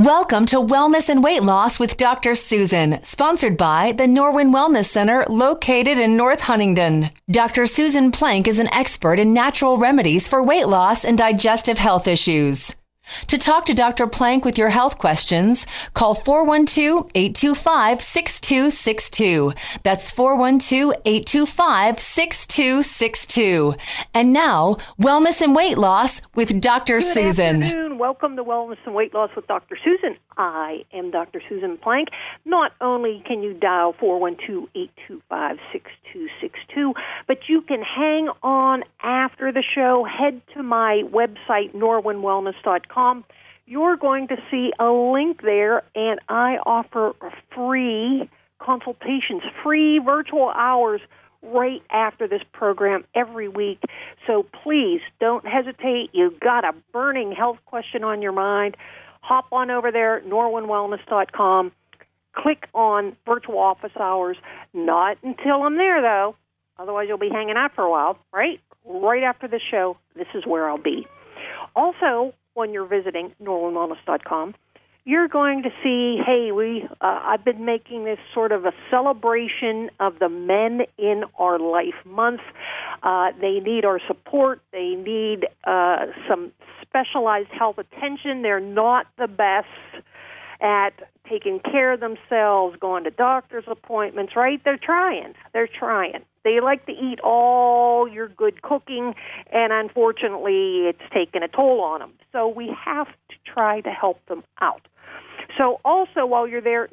Welcome 0.00 0.46
to 0.46 0.56
Wellness 0.56 1.10
and 1.10 1.22
Weight 1.22 1.42
Loss 1.42 1.78
with 1.78 1.98
Dr. 1.98 2.34
Susan, 2.34 3.04
sponsored 3.04 3.58
by 3.58 3.92
the 3.92 4.06
Norwin 4.06 4.50
Wellness 4.50 4.86
Center 4.86 5.26
located 5.28 5.98
in 5.98 6.16
North 6.16 6.40
Huntingdon. 6.40 7.10
Dr. 7.30 7.66
Susan 7.66 8.10
Plank 8.10 8.48
is 8.48 8.58
an 8.58 8.72
expert 8.72 9.18
in 9.18 9.34
natural 9.34 9.76
remedies 9.76 10.26
for 10.26 10.42
weight 10.42 10.68
loss 10.68 11.04
and 11.04 11.18
digestive 11.18 11.76
health 11.76 12.08
issues. 12.08 12.74
To 13.26 13.38
talk 13.38 13.66
to 13.66 13.74
Dr. 13.74 14.06
Plank 14.06 14.44
with 14.44 14.58
your 14.58 14.70
health 14.70 14.98
questions, 14.98 15.66
call 15.94 16.14
412 16.14 17.10
825 17.14 18.02
6262. 18.02 19.52
That's 19.82 20.10
412 20.10 20.94
825 21.04 22.00
6262. 22.00 23.74
And 24.14 24.32
now, 24.32 24.74
Wellness 25.00 25.40
and 25.42 25.54
Weight 25.54 25.78
Loss 25.78 26.22
with 26.34 26.60
Dr. 26.60 27.00
Susan. 27.00 27.10
Good 27.14 27.30
Susan. 27.30 27.62
Afternoon. 27.62 27.98
Welcome 27.98 28.36
to 28.36 28.44
Wellness 28.44 28.78
and 28.86 28.94
Weight 28.94 29.14
Loss 29.14 29.30
with 29.36 29.46
Dr. 29.46 29.76
Susan. 29.82 30.16
I 30.40 30.84
am 30.94 31.10
Dr. 31.10 31.42
Susan 31.46 31.76
Plank. 31.76 32.08
Not 32.46 32.72
only 32.80 33.22
can 33.26 33.42
you 33.42 33.52
dial 33.52 33.92
412-825-6262, 34.00 36.94
but 37.28 37.40
you 37.46 37.60
can 37.60 37.82
hang 37.82 38.30
on 38.42 38.84
after 39.02 39.52
the 39.52 39.62
show. 39.62 40.04
Head 40.04 40.40
to 40.54 40.62
my 40.62 41.02
website, 41.12 41.74
norwinwellness.com. 41.74 43.26
You're 43.66 43.98
going 43.98 44.28
to 44.28 44.36
see 44.50 44.72
a 44.78 44.90
link 44.90 45.42
there, 45.42 45.82
and 45.94 46.18
I 46.30 46.56
offer 46.64 47.12
free 47.54 48.26
consultations, 48.58 49.42
free 49.62 49.98
virtual 49.98 50.52
hours 50.56 51.02
right 51.42 51.82
after 51.90 52.26
this 52.26 52.40
program 52.52 53.04
every 53.14 53.48
week. 53.48 53.82
So 54.26 54.46
please 54.62 55.02
don't 55.20 55.46
hesitate. 55.46 56.08
You've 56.14 56.40
got 56.40 56.64
a 56.64 56.72
burning 56.92 57.32
health 57.32 57.58
question 57.66 58.04
on 58.04 58.22
your 58.22 58.32
mind. 58.32 58.78
Hop 59.20 59.46
on 59.52 59.70
over 59.70 59.92
there, 59.92 60.20
norwinwellness.com. 60.26 61.72
Click 62.34 62.68
on 62.74 63.16
virtual 63.26 63.58
office 63.58 63.92
hours. 63.98 64.36
Not 64.72 65.18
until 65.22 65.62
I'm 65.62 65.76
there, 65.76 66.00
though. 66.00 66.36
Otherwise, 66.78 67.06
you'll 67.08 67.18
be 67.18 67.28
hanging 67.28 67.56
out 67.56 67.74
for 67.74 67.84
a 67.84 67.90
while, 67.90 68.18
right? 68.32 68.60
Right 68.84 69.22
after 69.22 69.46
the 69.46 69.60
show, 69.70 69.96
this 70.16 70.28
is 70.34 70.46
where 70.46 70.68
I'll 70.68 70.78
be. 70.78 71.06
Also, 71.76 72.32
when 72.54 72.72
you're 72.72 72.86
visiting 72.86 73.32
norwinwellness.com, 73.42 74.54
you're 75.04 75.28
going 75.28 75.62
to 75.62 75.70
see, 75.82 76.20
hey, 76.24 76.52
we 76.52 76.86
uh, 77.00 77.20
I've 77.22 77.44
been 77.44 77.64
making 77.64 78.04
this 78.04 78.18
sort 78.34 78.52
of 78.52 78.64
a 78.64 78.72
celebration 78.90 79.90
of 79.98 80.18
the 80.18 80.28
men 80.28 80.82
in 80.98 81.24
our 81.38 81.58
life 81.58 81.94
month. 82.04 82.40
Uh, 83.02 83.30
they 83.40 83.60
need 83.60 83.84
our 83.84 84.00
support. 84.06 84.60
They 84.72 84.94
need 84.94 85.46
uh, 85.64 86.06
some 86.28 86.52
specialized 86.82 87.50
health 87.50 87.78
attention. 87.78 88.42
They're 88.42 88.60
not 88.60 89.06
the 89.18 89.28
best 89.28 89.68
at 90.60 90.90
taking 91.28 91.60
care 91.60 91.92
of 91.92 92.00
themselves, 92.00 92.76
going 92.80 93.04
to 93.04 93.10
doctor's 93.10 93.64
appointments, 93.66 94.34
right? 94.34 94.60
They're 94.64 94.78
trying. 94.82 95.34
They're 95.52 95.68
trying. 95.68 96.24
They 96.44 96.60
like 96.60 96.86
to 96.86 96.92
eat 96.92 97.20
all 97.20 98.08
your 98.08 98.28
good 98.28 98.62
cooking, 98.62 99.14
and 99.52 99.72
unfortunately, 99.72 100.88
it's 100.88 101.02
taken 101.12 101.42
a 101.42 101.48
toll 101.48 101.80
on 101.80 102.00
them. 102.00 102.12
So 102.32 102.48
we 102.48 102.74
have 102.84 103.06
to 103.06 103.36
try 103.44 103.80
to 103.82 103.90
help 103.90 104.24
them 104.26 104.42
out. 104.60 104.82
So, 105.58 105.80
also, 105.84 106.26
while 106.26 106.46
you're 106.46 106.60
there 106.60 106.84
at 106.84 106.92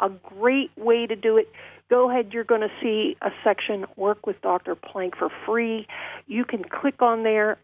a 0.00 0.08
great 0.08 0.70
way 0.76 1.06
to 1.06 1.16
do 1.16 1.36
it. 1.36 1.48
Go 1.90 2.10
ahead, 2.10 2.32
you're 2.32 2.44
going 2.44 2.62
to 2.62 2.70
see 2.82 3.16
a 3.22 3.30
section, 3.44 3.84
Work 3.96 4.26
with 4.26 4.40
Dr. 4.40 4.74
Plank 4.74 5.16
for 5.16 5.28
free. 5.46 5.86
You 6.26 6.44
can 6.44 6.64
click 6.64 7.02
on 7.02 7.22
there, 7.22 7.58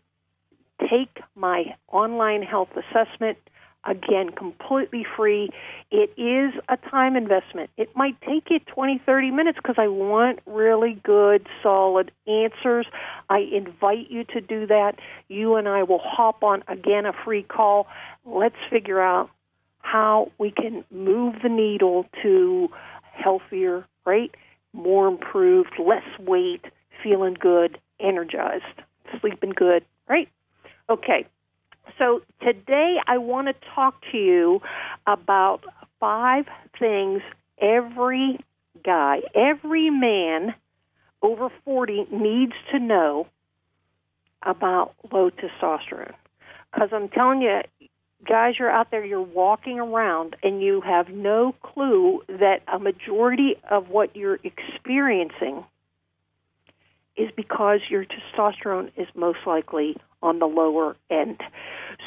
take 0.78 1.20
my 1.34 1.74
online 1.88 2.42
health 2.42 2.68
assessment 2.76 3.38
again 3.84 4.30
completely 4.30 5.06
free. 5.16 5.50
It 5.90 6.10
is 6.16 6.60
a 6.68 6.76
time 6.90 7.16
investment. 7.16 7.70
It 7.76 7.94
might 7.96 8.20
take 8.20 8.50
you 8.50 8.58
20 8.60 9.00
30 9.04 9.30
minutes 9.30 9.58
because 9.62 9.76
i 9.78 9.88
want 9.88 10.40
really 10.46 11.00
good 11.02 11.46
solid 11.62 12.10
answers. 12.26 12.86
I 13.28 13.38
invite 13.38 14.10
you 14.10 14.24
to 14.24 14.40
do 14.40 14.66
that. 14.66 14.96
You 15.28 15.56
and 15.56 15.69
i 15.69 15.82
will 15.82 16.02
hop 16.02 16.42
on 16.42 16.62
again 16.69 17.06
a 17.06 17.12
free 17.24 17.42
call. 17.42 17.86
Let's 18.24 18.56
figure 18.69 19.00
out 19.00 19.30
how 19.80 20.30
we 20.38 20.50
can 20.50 20.84
move 20.90 21.36
the 21.42 21.48
needle 21.48 22.06
to 22.22 22.69
healthier 23.12 23.86
right? 24.04 24.34
More 24.72 25.08
improved 25.08 25.72
less 25.78 26.04
weight 26.19 26.64
feeling 27.02 27.34
good 27.38 27.78
energized 27.98 28.64
sleeping 29.20 29.50
good 29.50 29.84
right? 30.08 30.28
Okay 30.88 31.26
so 31.98 32.22
today 32.42 32.96
I 33.06 33.18
want 33.18 33.48
to 33.48 33.54
talk 33.74 34.00
to 34.12 34.18
you 34.18 34.60
about 35.06 35.64
five 35.98 36.46
things 36.78 37.22
every 37.60 38.38
guy, 38.84 39.20
every 39.34 39.90
man 39.90 40.54
over 41.22 41.50
40 41.64 42.06
needs 42.10 42.52
to 42.72 42.78
know 42.78 43.26
about 44.42 44.94
low 45.12 45.30
testosterone. 45.30 46.14
Because 46.72 46.88
I'm 46.92 47.08
telling 47.08 47.42
you, 47.42 47.60
guys, 48.26 48.54
you're 48.58 48.70
out 48.70 48.90
there, 48.90 49.04
you're 49.04 49.20
walking 49.20 49.78
around, 49.78 50.36
and 50.42 50.62
you 50.62 50.80
have 50.80 51.08
no 51.08 51.54
clue 51.62 52.22
that 52.28 52.62
a 52.72 52.78
majority 52.78 53.56
of 53.70 53.88
what 53.88 54.16
you're 54.16 54.38
experiencing 54.42 55.64
is 57.16 57.30
because 57.36 57.80
your 57.90 58.04
testosterone 58.04 58.90
is 58.96 59.06
most 59.14 59.40
likely 59.46 59.96
on 60.22 60.38
the 60.38 60.47
lower 60.47 60.97
end. 61.10 61.41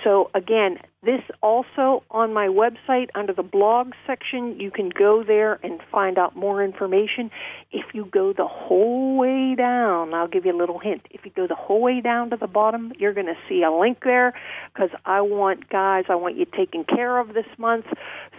So, 0.04 0.30
again, 0.34 0.80
this 1.04 1.22
also 1.42 2.04
on 2.12 2.34
my 2.34 2.48
website 2.48 3.08
under 3.16 3.34
the 3.34 3.44
blog 3.44 3.92
section, 4.08 4.60
you 4.60 4.72
can 4.72 4.90
go 4.90 5.24
there 5.24 5.60
and 5.64 5.80
find 5.92 6.18
out 6.18 6.36
more 6.36 6.64
information. 6.64 7.32
If 7.72 7.94
you 7.94 8.06
go 8.06 8.34
the 8.34 8.48
whole 8.48 9.18
way 9.18 9.56
down, 9.56 10.14
I'll 10.14 10.28
give 10.28 10.46
you 10.46 10.56
a 10.56 10.58
little 10.58 10.80
hint. 10.80 11.08
If 11.12 11.26
you 11.26 11.32
go 11.36 11.48
the 11.48 11.56
whole 11.56 11.82
way 11.82 12.02
down 12.02 12.30
to 12.32 12.38
the 12.38 12.48
bottom, 12.48 12.92
you're 12.98 13.14
going 13.14 13.28
to 13.28 13.38
see 13.48 13.64
a 13.64 13.72
link 13.72 14.00
there 14.04 14.34
because 14.74 14.90
I 15.06 15.22
want 15.22 15.70
guys, 15.70 16.06
I 16.10 16.16
want 16.16 16.38
you 16.38 16.46
taken 16.46 16.84
care 16.84 17.20
of 17.20 17.34
this 17.34 17.48
month, 17.58 17.86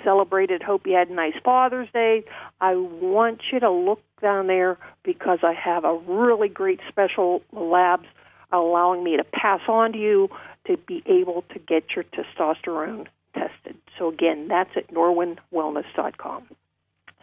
celebrated, 0.02 0.62
hope 0.62 0.86
you 0.86 0.94
had 0.94 1.08
a 1.08 1.14
nice 1.14 1.34
Father's 1.44 1.88
Day. 1.92 2.24
I 2.60 2.74
want 2.76 3.42
you 3.52 3.60
to 3.60 3.70
look 3.70 4.00
down 4.20 4.46
there 4.46 4.78
because 5.02 5.40
I 5.42 5.52
have 5.52 5.84
a 5.84 5.98
really 6.06 6.48
great 6.48 6.80
special 6.88 7.42
labs 7.52 8.06
allowing 8.52 9.02
me 9.02 9.16
to 9.16 9.24
pass 9.24 9.60
on 9.68 9.92
to 9.92 9.98
you 9.98 10.28
to 10.66 10.76
be 10.76 11.02
able 11.06 11.44
to 11.52 11.58
get 11.58 11.84
your 11.94 12.04
testosterone 12.04 13.06
tested. 13.34 13.76
So 13.98 14.08
again, 14.08 14.48
that's 14.48 14.70
at 14.76 14.88
norwinwellness.com. 14.92 16.44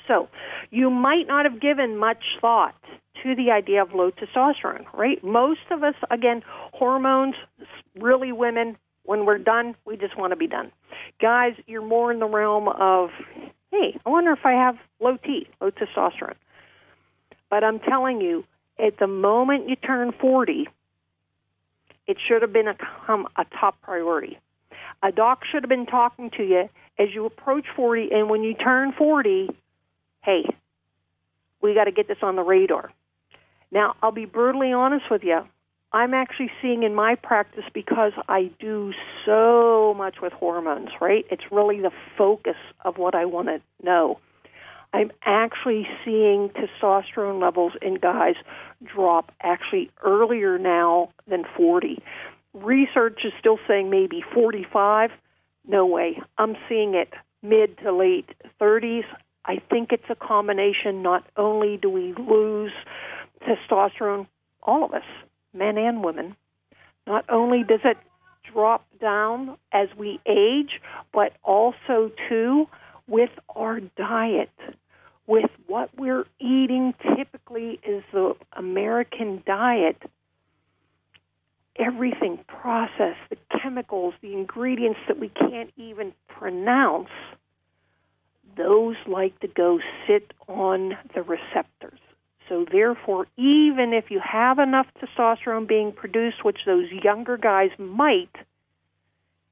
So 0.07 0.27
you 0.69 0.89
might 0.89 1.27
not 1.27 1.45
have 1.45 1.61
given 1.61 1.97
much 1.97 2.23
thought 2.39 2.75
to 3.23 3.35
the 3.35 3.51
idea 3.51 3.81
of 3.81 3.93
low 3.93 4.11
testosterone, 4.11 4.85
right? 4.93 5.23
Most 5.23 5.61
of 5.69 5.83
us, 5.83 5.95
again, 6.09 6.43
hormones, 6.73 7.35
really 7.99 8.31
women, 8.31 8.77
when 9.03 9.25
we're 9.25 9.38
done, 9.38 9.75
we 9.85 9.97
just 9.97 10.17
want 10.17 10.31
to 10.31 10.35
be 10.35 10.47
done. 10.47 10.71
Guys, 11.21 11.53
you're 11.67 11.85
more 11.85 12.11
in 12.11 12.19
the 12.19 12.27
realm 12.27 12.67
of, 12.67 13.09
hey, 13.71 13.99
I 14.05 14.09
wonder 14.09 14.31
if 14.31 14.45
I 14.45 14.51
have 14.51 14.75
low 14.99 15.17
T, 15.17 15.47
low 15.59 15.71
testosterone. 15.71 16.35
But 17.49 17.63
I'm 17.63 17.79
telling 17.79 18.21
you, 18.21 18.43
at 18.79 18.97
the 18.99 19.07
moment 19.07 19.69
you 19.69 19.75
turn 19.75 20.11
40, 20.19 20.67
it 22.07 22.17
should 22.28 22.41
have 22.41 22.53
been 22.53 22.67
a, 22.67 22.75
a 23.38 23.45
top 23.59 23.81
priority. 23.81 24.39
A 25.03 25.12
doc 25.12 25.44
should 25.50 25.63
have 25.63 25.69
been 25.69 25.85
talking 25.85 26.29
to 26.38 26.44
you 26.44 26.69
as 27.00 27.09
you 27.13 27.25
approach 27.25 27.66
40, 27.75 28.09
and 28.12 28.29
when 28.29 28.44
you 28.44 28.53
turn 28.53 28.94
40, 28.97 29.50
hey, 30.23 30.45
we 31.62 31.73
got 31.73 31.85
to 31.85 31.91
get 31.91 32.07
this 32.07 32.17
on 32.22 32.35
the 32.35 32.44
radar. 32.44 32.91
Now, 33.72 33.95
I'll 34.01 34.12
be 34.12 34.25
brutally 34.25 34.73
honest 34.73 35.06
with 35.09 35.23
you. 35.23 35.41
I'm 35.94 36.13
actually 36.13 36.51
seeing 36.62 36.84
in 36.84 36.95
my 36.95 37.16
practice 37.16 37.66
because 37.73 38.13
I 38.29 38.50
do 38.59 38.94
so 39.25 39.94
much 39.97 40.22
with 40.22 40.31
hormones, 40.31 40.89
right? 41.01 41.25
It's 41.29 41.44
really 41.51 41.81
the 41.81 41.91
focus 42.18 42.56
of 42.86 42.98
what 42.98 43.13
I 43.13 43.25
want 43.25 43.48
to 43.48 43.62
know. 43.83 44.19
I'm 44.93 45.11
actually 45.25 45.88
seeing 46.03 46.49
testosterone 46.49 47.41
levels 47.41 47.73
in 47.81 47.95
guys 47.95 48.35
drop 48.83 49.31
actually 49.41 49.89
earlier 50.03 50.57
now 50.57 51.09
than 51.27 51.45
40. 51.55 51.99
Research 52.53 53.21
is 53.23 53.31
still 53.39 53.57
saying 53.67 53.89
maybe 53.89 54.23
45. 54.33 55.11
No 55.67 55.85
way. 55.85 56.21
I'm 56.38 56.57
seeing 56.67 56.93
it 56.93 57.09
mid 57.41 57.77
to 57.79 57.93
late 57.95 58.29
30s. 58.59 59.05
I 59.45 59.61
think 59.69 59.91
it's 59.91 60.09
a 60.09 60.15
combination. 60.15 61.01
Not 61.01 61.25
only 61.38 61.77
do 61.77 61.89
we 61.89 62.13
lose 62.13 62.73
testosterone, 63.47 64.27
all 64.61 64.83
of 64.83 64.93
us, 64.93 65.03
men 65.53 65.77
and 65.77 66.03
women, 66.03 66.35
not 67.07 67.25
only 67.29 67.63
does 67.63 67.79
it 67.85 67.97
drop 68.51 68.85
down 68.99 69.57
as 69.71 69.88
we 69.97 70.19
age, 70.25 70.81
but 71.13 71.33
also, 71.43 72.11
too, 72.27 72.67
with 73.07 73.31
our 73.55 73.79
diet 73.97 74.49
with 75.27 75.50
what 75.68 75.89
we're 75.97 76.25
eating 76.39 76.94
typically 77.15 77.79
is 77.88 78.03
the 78.12 78.33
American 78.53 79.44
diet, 79.45 80.01
everything 81.77 82.39
processed, 82.47 83.19
the 83.29 83.38
chemicals, 83.62 84.13
the 84.21 84.33
ingredients 84.33 85.00
that 85.07 85.19
we 85.19 85.29
can't 85.29 85.71
even 85.77 86.13
pronounce, 86.27 87.09
those 88.57 88.95
like 89.07 89.39
to 89.39 89.47
go 89.47 89.79
sit 90.07 90.33
on 90.47 90.97
the 91.15 91.21
receptors. 91.21 92.00
So, 92.50 92.65
therefore, 92.69 93.27
even 93.38 93.94
if 93.94 94.12
you 94.12 94.19
have 94.19 94.59
enough 94.59 94.88
testosterone 95.00 95.67
being 95.67 95.94
produced, 95.94 96.44
which 96.44 96.59
those 96.65 96.91
younger 96.91 97.38
guys 97.38 97.69
might, 97.77 98.35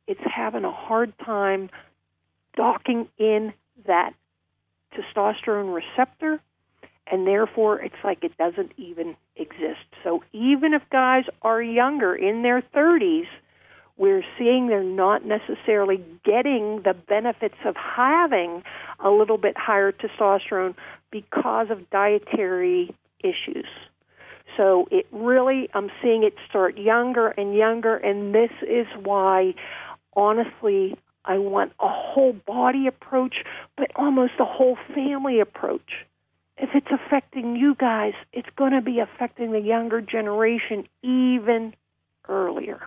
it's 0.06 0.19
having 0.24 0.65
a 0.65 0.72
hard 0.72 1.13
time 1.19 1.69
docking 2.57 3.07
in 3.18 3.54
that 3.88 4.13
testosterone 4.94 5.74
receptor, 5.74 6.39
and 7.12 7.25
therefore 7.25 7.81
it's 7.81 7.95
like 8.03 8.24
it 8.24 8.38
doesn't 8.38 8.71
even 8.77 9.15
exist. 9.36 9.86
So, 10.03 10.24
even 10.33 10.74
if 10.74 10.81
guys 10.91 11.24
are 11.41 11.62
younger, 11.62 12.15
in 12.15 12.44
their 12.44 12.62
30s, 12.62 13.27
we're 13.97 14.24
seeing 14.38 14.68
they're 14.68 14.81
not 14.81 15.25
necessarily 15.25 16.03
getting 16.24 16.81
the 16.83 16.94
benefits 17.07 17.57
of 17.65 17.75
having 17.75 18.63
a 19.03 19.09
little 19.09 19.38
bit 19.38 19.57
higher 19.57 19.91
testosterone 19.91 20.74
because 21.12 21.68
of 21.69 21.89
dietary 21.89 22.95
issues. 23.19 23.68
So 24.57 24.88
it 24.89 25.06
really, 25.12 25.69
I'm 25.74 25.89
seeing 26.01 26.24
it 26.24 26.33
start 26.50 26.77
younger 26.77 27.27
and 27.30 27.53
younger, 27.53 27.95
and 27.97 28.33
this 28.33 28.51
is 28.62 28.88
why, 29.03 29.53
honestly, 30.15 30.97
I 31.25 31.38
want 31.38 31.74
a 31.80 31.88
whole 31.88 32.33
body 32.33 32.88
approach, 32.88 33.36
but 33.77 33.92
almost 33.95 34.33
a 34.39 34.45
whole 34.45 34.77
family 34.94 35.39
approach. 35.39 36.06
If 36.57 36.69
it's 36.74 36.88
affecting 36.92 37.56
you 37.56 37.75
guys, 37.75 38.13
it's 38.33 38.50
going 38.56 38.74
to 38.74 38.81
be 38.81 39.00
affecting 39.00 39.51
the 39.51 39.60
younger 39.60 40.01
generation 40.01 40.88
even 41.01 41.74
earlier. 42.27 42.81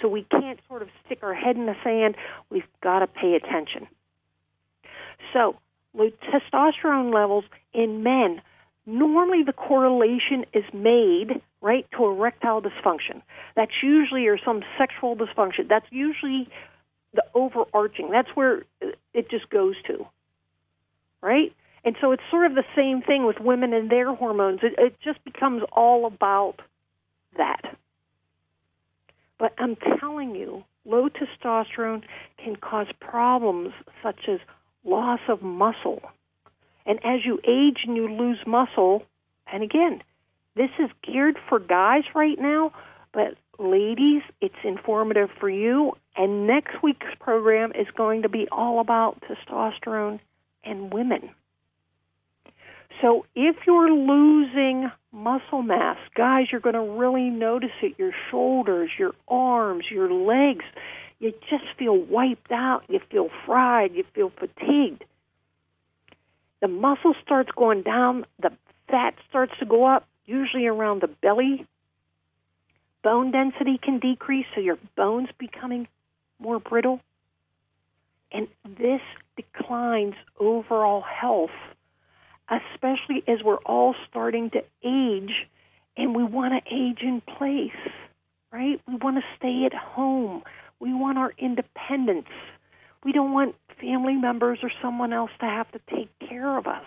So 0.00 0.08
we 0.08 0.24
can't 0.30 0.60
sort 0.68 0.82
of 0.82 0.88
stick 1.04 1.20
our 1.22 1.34
head 1.34 1.56
in 1.56 1.66
the 1.66 1.76
sand. 1.84 2.16
We've 2.50 2.62
got 2.82 3.00
to 3.00 3.06
pay 3.06 3.34
attention. 3.34 3.88
So, 5.32 5.56
testosterone 5.96 7.12
levels 7.12 7.44
in 7.72 8.02
men, 8.02 8.40
normally 8.86 9.42
the 9.42 9.52
correlation 9.52 10.44
is 10.52 10.64
made, 10.72 11.40
right, 11.60 11.86
to 11.96 12.04
erectile 12.04 12.62
dysfunction. 12.62 13.22
That's 13.56 13.72
usually, 13.82 14.26
or 14.26 14.38
some 14.44 14.62
sexual 14.78 15.16
dysfunction. 15.16 15.68
That's 15.68 15.86
usually 15.90 16.48
the 17.14 17.24
overarching. 17.34 18.10
That's 18.10 18.28
where 18.34 18.64
it 19.14 19.30
just 19.30 19.48
goes 19.50 19.74
to, 19.86 20.06
right? 21.22 21.52
And 21.84 21.96
so 22.00 22.12
it's 22.12 22.22
sort 22.30 22.46
of 22.46 22.54
the 22.54 22.64
same 22.76 23.02
thing 23.02 23.24
with 23.24 23.36
women 23.40 23.72
and 23.72 23.90
their 23.90 24.14
hormones. 24.14 24.60
It, 24.62 24.74
it 24.78 24.96
just 25.02 25.24
becomes 25.24 25.62
all 25.72 26.06
about 26.06 26.56
that. 27.36 27.76
But 29.38 29.54
I'm 29.58 29.76
telling 30.00 30.34
you, 30.34 30.64
low 30.84 31.08
testosterone 31.08 32.02
can 32.42 32.56
cause 32.56 32.88
problems 33.00 33.72
such 34.02 34.28
as 34.28 34.40
loss 34.84 35.20
of 35.28 35.42
muscle. 35.42 36.02
And 36.84 36.98
as 37.04 37.20
you 37.24 37.38
age 37.46 37.78
and 37.86 37.96
you 37.96 38.08
lose 38.08 38.38
muscle, 38.46 39.04
and 39.52 39.62
again, 39.62 40.02
this 40.56 40.70
is 40.78 40.90
geared 41.02 41.38
for 41.48 41.60
guys 41.60 42.02
right 42.14 42.38
now, 42.38 42.72
but 43.12 43.34
ladies, 43.58 44.22
it's 44.40 44.54
informative 44.64 45.28
for 45.38 45.48
you. 45.48 45.92
And 46.18 46.48
next 46.48 46.82
week's 46.82 47.06
program 47.20 47.70
is 47.70 47.86
going 47.96 48.22
to 48.22 48.28
be 48.28 48.48
all 48.50 48.80
about 48.80 49.22
testosterone 49.22 50.18
and 50.64 50.92
women. 50.92 51.30
So 53.00 53.24
if 53.36 53.54
you're 53.64 53.88
losing 53.88 54.90
muscle 55.12 55.62
mass, 55.62 55.96
guys, 56.16 56.46
you're 56.50 56.60
going 56.60 56.74
to 56.74 56.98
really 56.98 57.30
notice 57.30 57.70
it. 57.82 57.94
Your 57.98 58.10
shoulders, 58.32 58.90
your 58.98 59.12
arms, 59.28 59.84
your 59.92 60.12
legs, 60.12 60.64
you 61.20 61.32
just 61.48 61.64
feel 61.78 61.96
wiped 61.96 62.50
out. 62.50 62.82
You 62.88 62.98
feel 63.12 63.28
fried. 63.46 63.94
You 63.94 64.04
feel 64.12 64.32
fatigued. 64.36 65.04
The 66.60 66.66
muscle 66.66 67.14
starts 67.24 67.50
going 67.56 67.82
down. 67.82 68.26
The 68.42 68.50
fat 68.88 69.14
starts 69.28 69.52
to 69.60 69.66
go 69.66 69.84
up, 69.84 70.08
usually 70.26 70.66
around 70.66 71.02
the 71.02 71.06
belly. 71.06 71.64
Bone 73.04 73.30
density 73.30 73.78
can 73.80 74.00
decrease, 74.00 74.46
so 74.56 74.60
your 74.60 74.78
bones 74.96 75.28
becoming 75.38 75.86
more 76.38 76.58
brittle. 76.58 77.00
And 78.32 78.48
this 78.64 79.00
declines 79.36 80.14
overall 80.38 81.02
health 81.02 81.50
especially 82.50 83.22
as 83.28 83.42
we're 83.44 83.56
all 83.66 83.94
starting 84.08 84.50
to 84.50 84.58
age 84.84 85.46
and 85.96 86.14
we 86.14 86.24
want 86.24 86.54
to 86.54 86.74
age 86.74 87.00
in 87.02 87.20
place, 87.20 87.92
right? 88.52 88.80
We 88.86 88.94
want 88.96 89.16
to 89.16 89.22
stay 89.36 89.64
at 89.66 89.74
home. 89.74 90.42
We 90.80 90.94
want 90.94 91.18
our 91.18 91.34
independence. 91.38 92.28
We 93.04 93.12
don't 93.12 93.32
want 93.32 93.54
family 93.80 94.14
members 94.14 94.60
or 94.62 94.70
someone 94.80 95.12
else 95.12 95.30
to 95.40 95.46
have 95.46 95.70
to 95.72 95.80
take 95.94 96.10
care 96.28 96.56
of 96.56 96.66
us. 96.66 96.84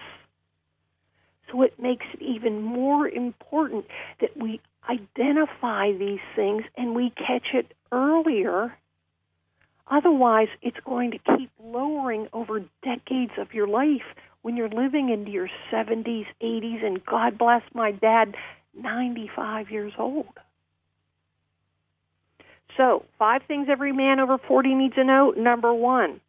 So 1.52 1.62
it 1.64 1.80
makes 1.80 2.06
it 2.14 2.22
even 2.22 2.62
more 2.62 3.08
important 3.08 3.86
that 4.22 4.36
we 4.38 4.62
identify 4.90 5.92
these 5.92 6.20
things 6.36 6.64
and 6.78 6.96
we 6.96 7.12
catch 7.12 7.48
it 7.54 7.74
earlier. 7.92 8.76
Otherwise, 9.92 10.48
it's 10.62 10.80
going 10.86 11.12
to 11.12 11.20
keep 11.38 11.52
lowering 11.62 12.28
over 12.32 12.62
decades 12.82 13.34
of 13.38 13.54
your 13.54 13.68
life 13.68 14.16
when 14.42 14.56
you're 14.56 14.70
living 14.70 15.10
into 15.10 15.30
your 15.30 15.50
70s, 15.72 16.26
80s, 16.42 16.84
and 16.84 17.06
God 17.06 17.38
bless 17.38 17.62
my 17.74 17.92
dad, 17.92 18.34
95 18.74 19.70
years 19.70 19.92
old. 20.00 20.26
So, 22.78 23.04
five 23.20 23.42
things 23.48 23.68
every 23.70 23.92
man 23.92 24.22
over 24.22 24.38
40 24.38 24.74
needs 24.76 24.96
to 24.96 25.04
know. 25.04 25.32
Number 25.32 25.74
one, 25.74 26.22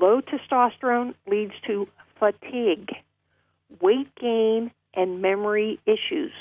low 0.00 0.20
testosterone 0.20 1.14
leads 1.30 1.54
to 1.68 1.86
fatigue, 2.18 2.90
weight 3.80 4.12
gain, 4.20 4.72
and 4.94 5.22
memory 5.22 5.78
issues. 5.86 6.32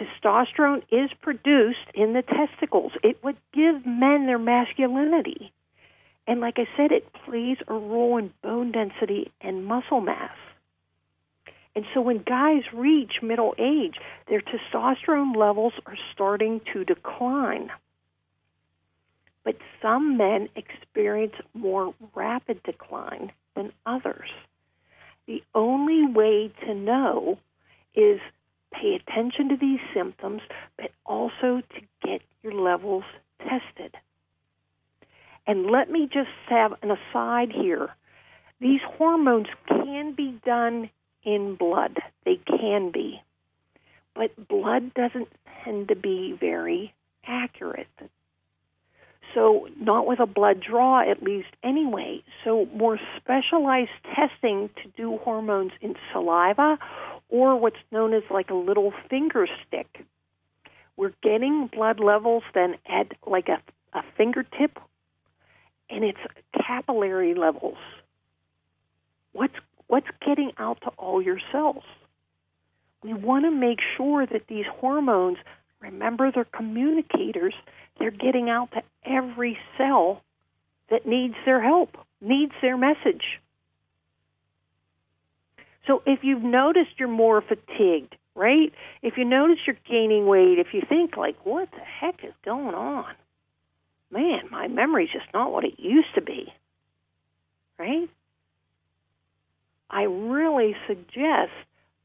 Testosterone 0.00 0.82
is 0.90 1.10
produced 1.20 1.90
in 1.94 2.14
the 2.14 2.22
testicles. 2.22 2.92
It 3.02 3.22
would 3.22 3.36
give 3.52 3.84
men 3.84 4.26
their 4.26 4.38
masculinity. 4.38 5.52
And 6.26 6.40
like 6.40 6.58
I 6.58 6.66
said, 6.76 6.92
it 6.92 7.12
plays 7.24 7.58
a 7.68 7.74
role 7.74 8.16
in 8.16 8.32
bone 8.42 8.72
density 8.72 9.30
and 9.40 9.66
muscle 9.66 10.00
mass. 10.00 10.36
And 11.74 11.84
so 11.92 12.00
when 12.00 12.22
guys 12.22 12.62
reach 12.72 13.22
middle 13.22 13.54
age, 13.58 13.96
their 14.28 14.40
testosterone 14.40 15.36
levels 15.36 15.72
are 15.86 15.96
starting 16.12 16.60
to 16.72 16.84
decline. 16.84 17.70
But 19.44 19.56
some 19.80 20.16
men 20.16 20.48
experience 20.56 21.34
more 21.54 21.94
rapid 22.14 22.62
decline 22.62 23.32
than 23.54 23.72
others. 23.86 24.28
The 25.26 25.42
only 25.54 26.06
way 26.06 26.52
to 26.66 26.74
know 26.74 27.38
is 27.94 28.20
pay 28.72 28.94
attention 28.94 29.48
to 29.50 29.56
these 29.56 29.80
symptoms, 29.94 30.42
but 30.76 30.90
also 31.04 31.62
to 31.74 31.80
get 32.02 32.22
your 32.42 32.54
levels 32.54 33.04
tested. 33.38 33.94
And 35.46 35.66
let 35.66 35.90
me 35.90 36.08
just 36.12 36.28
have 36.48 36.72
an 36.82 36.90
aside 36.90 37.50
here. 37.52 37.90
These 38.60 38.80
hormones 38.84 39.46
can 39.68 40.12
be 40.14 40.38
done 40.44 40.90
in 41.24 41.56
blood. 41.56 41.98
They 42.24 42.38
can 42.46 42.90
be. 42.92 43.22
But 44.14 44.48
blood 44.48 44.92
doesn't 44.94 45.28
tend 45.64 45.88
to 45.88 45.96
be 45.96 46.36
very 46.38 46.94
accurate. 47.26 47.88
So, 49.34 49.68
not 49.78 50.06
with 50.06 50.18
a 50.18 50.26
blood 50.26 50.60
draw, 50.60 51.08
at 51.08 51.22
least 51.22 51.48
anyway. 51.62 52.22
So, 52.44 52.66
more 52.74 52.98
specialized 53.16 53.90
testing 54.14 54.70
to 54.82 54.88
do 54.96 55.18
hormones 55.18 55.72
in 55.80 55.94
saliva 56.12 56.78
or 57.30 57.56
what's 57.56 57.76
known 57.90 58.12
as 58.12 58.22
like 58.30 58.50
a 58.50 58.54
little 58.54 58.92
finger 59.08 59.46
stick. 59.66 60.04
We're 60.96 61.14
getting 61.22 61.70
blood 61.72 62.00
levels 62.00 62.42
then 62.54 62.74
at 62.86 63.12
like 63.26 63.48
a, 63.48 63.62
a 63.98 64.02
fingertip 64.16 64.78
and 65.88 66.04
it's 66.04 66.18
capillary 66.66 67.34
levels. 67.34 67.78
What's 69.32 69.54
what's 69.86 70.06
getting 70.24 70.52
out 70.58 70.80
to 70.82 70.90
all 70.90 71.20
your 71.22 71.40
cells? 71.50 71.84
We 73.02 73.14
want 73.14 73.44
to 73.44 73.50
make 73.50 73.78
sure 73.96 74.26
that 74.26 74.42
these 74.48 74.66
hormones, 74.70 75.38
remember 75.80 76.30
they're 76.30 76.44
communicators, 76.44 77.54
they're 77.98 78.10
getting 78.10 78.50
out 78.50 78.70
to 78.72 78.82
every 79.04 79.58
cell 79.78 80.22
that 80.90 81.06
needs 81.06 81.34
their 81.44 81.62
help, 81.62 81.96
needs 82.20 82.52
their 82.60 82.76
message. 82.76 83.40
So 85.86 86.02
if 86.06 86.20
you've 86.22 86.42
noticed 86.42 86.90
you're 86.98 87.08
more 87.08 87.40
fatigued, 87.42 88.16
right? 88.34 88.72
If 89.02 89.14
you 89.16 89.24
notice 89.24 89.58
you're 89.66 89.76
gaining 89.88 90.26
weight, 90.26 90.58
if 90.58 90.68
you 90.72 90.82
think 90.88 91.16
like, 91.16 91.36
what 91.44 91.70
the 91.70 91.80
heck 91.80 92.24
is 92.24 92.34
going 92.44 92.74
on? 92.74 93.14
man, 94.10 94.42
my 94.50 94.68
memory's 94.68 95.10
just 95.12 95.32
not 95.32 95.52
what 95.52 95.64
it 95.64 95.78
used 95.78 96.14
to 96.14 96.20
be. 96.20 96.52
Right? 97.78 98.10
I 99.88 100.02
really 100.02 100.76
suggest 100.86 101.52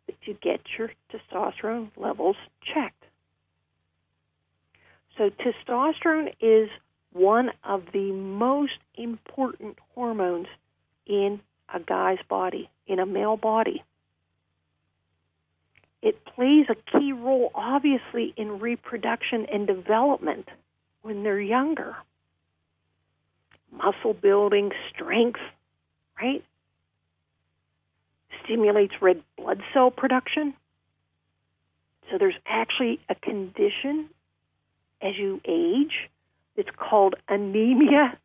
that 0.07 0.15
you 0.23 0.37
get 0.41 0.61
your 0.77 0.91
testosterone 1.11 1.89
levels 1.97 2.37
checked. 2.73 3.03
So, 5.17 5.29
testosterone 5.29 6.33
is 6.41 6.69
one 7.13 7.51
of 7.63 7.83
the 7.93 8.11
most 8.11 8.77
important 8.95 9.77
hormones 9.93 10.47
in 11.07 11.39
a 11.73 11.79
guy's 11.79 12.19
body, 12.29 12.69
in 12.87 12.99
a 12.99 13.05
male 13.05 13.37
body. 13.37 13.83
It 16.01 16.23
plays 16.23 16.67
a 16.69 16.75
key 16.75 17.13
role, 17.13 17.51
obviously, 17.55 18.33
in 18.37 18.59
reproduction 18.59 19.47
and 19.51 19.65
development 19.65 20.47
when 21.01 21.23
they're 21.23 21.39
younger. 21.39 21.95
Muscle 23.71 24.13
building, 24.13 24.71
strength, 24.93 25.39
right? 26.21 26.43
Stimulates 28.43 28.93
red 29.01 29.23
blood 29.35 29.61
cell 29.73 29.89
production. 29.89 30.53
So 32.11 32.17
there's 32.19 32.37
actually 32.45 32.99
a 33.09 33.15
condition 33.15 34.09
as 35.01 35.17
you 35.17 35.41
age. 35.43 36.09
It's 36.55 36.69
called 36.77 37.15
anemia. 37.27 38.17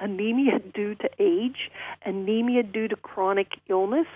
Anemia 0.00 0.58
due 0.58 0.94
to 0.96 1.08
age, 1.18 1.70
anemia 2.04 2.62
due 2.62 2.88
to 2.88 2.96
chronic 2.96 3.48
illness. 3.68 4.06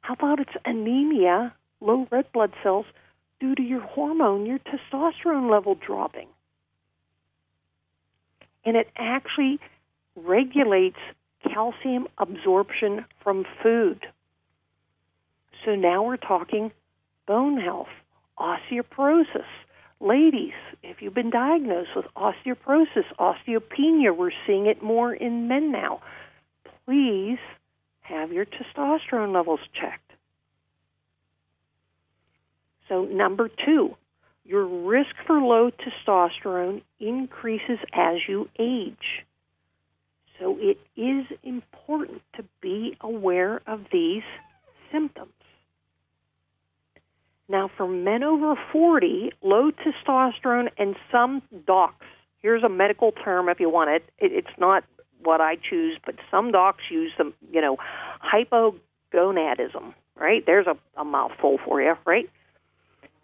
How 0.00 0.14
about 0.14 0.40
it's 0.40 0.56
anemia, 0.64 1.54
low 1.80 2.06
red 2.10 2.30
blood 2.32 2.52
cells, 2.62 2.86
due 3.40 3.54
to 3.54 3.62
your 3.62 3.80
hormone, 3.80 4.46
your 4.46 4.58
testosterone 4.58 5.50
level 5.50 5.74
dropping? 5.74 6.28
And 8.64 8.76
it 8.76 8.88
actually 8.96 9.58
regulates 10.16 10.98
calcium 11.52 12.08
absorption 12.18 13.04
from 13.22 13.44
food. 13.62 14.06
So 15.64 15.74
now 15.74 16.02
we're 16.02 16.16
talking 16.16 16.72
bone 17.26 17.60
health, 17.60 17.88
osteoporosis, 18.38 19.44
Ladies, 20.00 20.52
if 20.82 21.02
you've 21.02 21.14
been 21.14 21.30
diagnosed 21.30 21.90
with 21.96 22.06
osteoporosis, 22.16 23.04
osteopenia, 23.18 24.16
we're 24.16 24.30
seeing 24.46 24.66
it 24.66 24.80
more 24.82 25.12
in 25.12 25.48
men 25.48 25.72
now. 25.72 26.00
Please 26.86 27.38
have 28.02 28.32
your 28.32 28.46
testosterone 28.46 29.34
levels 29.34 29.60
checked. 29.74 30.12
So, 32.88 33.04
number 33.04 33.50
two, 33.66 33.96
your 34.44 34.64
risk 34.64 35.10
for 35.26 35.40
low 35.40 35.70
testosterone 35.70 36.82
increases 37.00 37.78
as 37.92 38.16
you 38.28 38.48
age. 38.58 39.24
So, 40.38 40.56
it 40.60 40.78
is 40.96 41.26
important 41.42 42.22
to 42.36 42.44
be 42.62 42.96
aware 43.00 43.60
of 43.66 43.80
these 43.92 44.22
symptoms. 44.92 45.32
Now, 47.48 47.70
for 47.76 47.88
men 47.88 48.22
over 48.22 48.54
40, 48.72 49.32
low 49.42 49.70
testosterone 49.70 50.68
and 50.76 50.96
some 51.10 51.42
docs, 51.66 52.04
here's 52.42 52.62
a 52.62 52.68
medical 52.68 53.12
term 53.12 53.48
if 53.48 53.58
you 53.58 53.70
want 53.70 53.90
it, 53.90 54.04
it 54.18 54.32
it's 54.32 54.58
not 54.58 54.84
what 55.22 55.40
I 55.40 55.56
choose, 55.56 55.98
but 56.04 56.16
some 56.30 56.52
docs 56.52 56.82
use 56.90 57.12
them, 57.16 57.32
you 57.50 57.60
know, 57.60 57.78
hypogonadism, 58.22 59.94
right? 60.14 60.44
There's 60.44 60.66
a, 60.66 60.76
a 61.00 61.04
mouthful 61.04 61.58
for 61.64 61.80
you, 61.80 61.94
right? 62.04 62.28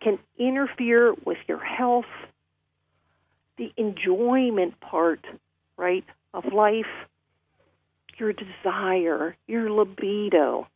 Can 0.01 0.19
interfere 0.39 1.15
with 1.25 1.39
your 1.47 1.63
health, 1.63 2.07
the 3.59 3.73
enjoyment 3.77 4.81
part, 4.81 5.25
right, 5.77 6.05
of 6.33 6.47
life, 6.53 6.87
your 8.19 8.33
desire, 8.33 9.37
your 9.47 9.71
libido 9.71 10.67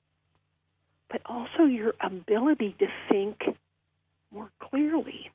but 1.10 1.22
also 1.26 1.64
your 1.64 1.94
ability 2.00 2.76
to 2.78 2.86
think 3.08 3.56
more 4.32 4.50
clearly. 4.60 5.30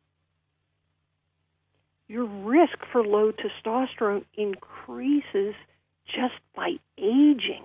Your 2.07 2.25
risk 2.25 2.77
for 2.91 3.03
low 3.03 3.31
testosterone 3.31 4.25
increases 4.35 5.55
just 6.05 6.35
by 6.55 6.75
aging. 6.97 7.63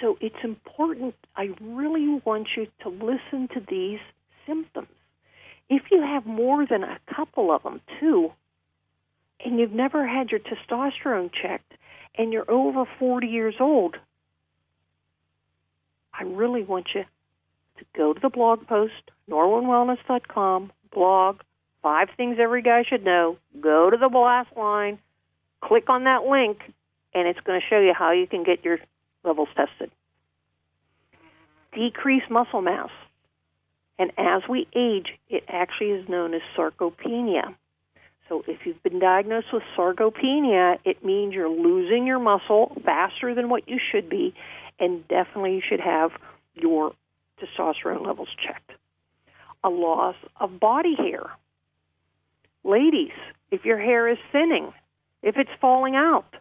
So 0.00 0.16
it's 0.20 0.36
important, 0.42 1.14
I 1.36 1.50
really 1.60 2.20
want 2.24 2.48
you 2.56 2.66
to 2.82 2.88
listen 2.88 3.48
to 3.54 3.60
these 3.68 3.98
symptoms. 4.46 4.88
If 5.68 5.82
you 5.90 6.00
have 6.00 6.24
more 6.24 6.66
than 6.66 6.82
a 6.82 6.98
couple 7.14 7.50
of 7.52 7.62
them, 7.62 7.80
too, 8.00 8.32
and 9.44 9.58
you've 9.58 9.72
never 9.72 10.06
had 10.06 10.30
your 10.30 10.40
testosterone 10.40 11.30
checked, 11.32 11.72
and 12.16 12.32
you're 12.32 12.50
over 12.50 12.84
40 12.98 13.26
years 13.26 13.54
old, 13.60 13.96
I 16.18 16.24
really 16.24 16.64
want 16.64 16.88
you 16.94 17.04
to 17.78 17.84
go 17.96 18.12
to 18.12 18.20
the 18.20 18.28
blog 18.28 18.66
post, 18.66 18.92
norwinwellness.com, 19.30 20.72
blog, 20.92 21.40
five 21.82 22.08
things 22.16 22.38
every 22.40 22.62
guy 22.62 22.82
should 22.88 23.04
know. 23.04 23.38
Go 23.60 23.88
to 23.90 23.96
the 23.96 24.08
blast 24.08 24.50
line, 24.56 24.98
click 25.62 25.88
on 25.88 26.04
that 26.04 26.24
link, 26.24 26.58
and 27.14 27.28
it's 27.28 27.40
going 27.40 27.60
to 27.60 27.66
show 27.68 27.78
you 27.78 27.92
how 27.96 28.10
you 28.12 28.26
can 28.26 28.42
get 28.42 28.64
your 28.64 28.78
levels 29.24 29.48
tested. 29.56 29.90
Decrease 31.72 32.24
muscle 32.28 32.62
mass. 32.62 32.90
And 33.98 34.12
as 34.16 34.42
we 34.48 34.66
age, 34.74 35.08
it 35.28 35.44
actually 35.48 35.90
is 35.90 36.08
known 36.08 36.34
as 36.34 36.40
sarcopenia. 36.56 37.54
So 38.28 38.44
if 38.46 38.58
you've 38.64 38.82
been 38.82 38.98
diagnosed 38.98 39.48
with 39.52 39.62
sarcopenia, 39.76 40.78
it 40.84 41.04
means 41.04 41.32
you're 41.34 41.48
losing 41.48 42.06
your 42.06 42.18
muscle 42.18 42.76
faster 42.84 43.34
than 43.34 43.48
what 43.48 43.68
you 43.68 43.78
should 43.90 44.08
be, 44.08 44.34
and 44.78 45.06
definitely 45.08 45.54
you 45.56 45.62
should 45.66 45.80
have 45.80 46.10
your 46.54 46.92
testosterone 47.40 48.06
levels 48.06 48.28
checked. 48.44 48.72
A 49.64 49.68
loss 49.68 50.16
of 50.40 50.60
body 50.60 50.94
hair. 50.96 51.30
Ladies, 52.64 53.12
if 53.50 53.64
your 53.64 53.78
hair 53.78 54.08
is 54.08 54.18
thinning, 54.30 54.72
if 55.22 55.36
it's 55.36 55.50
falling 55.60 55.94
out, 55.96 56.34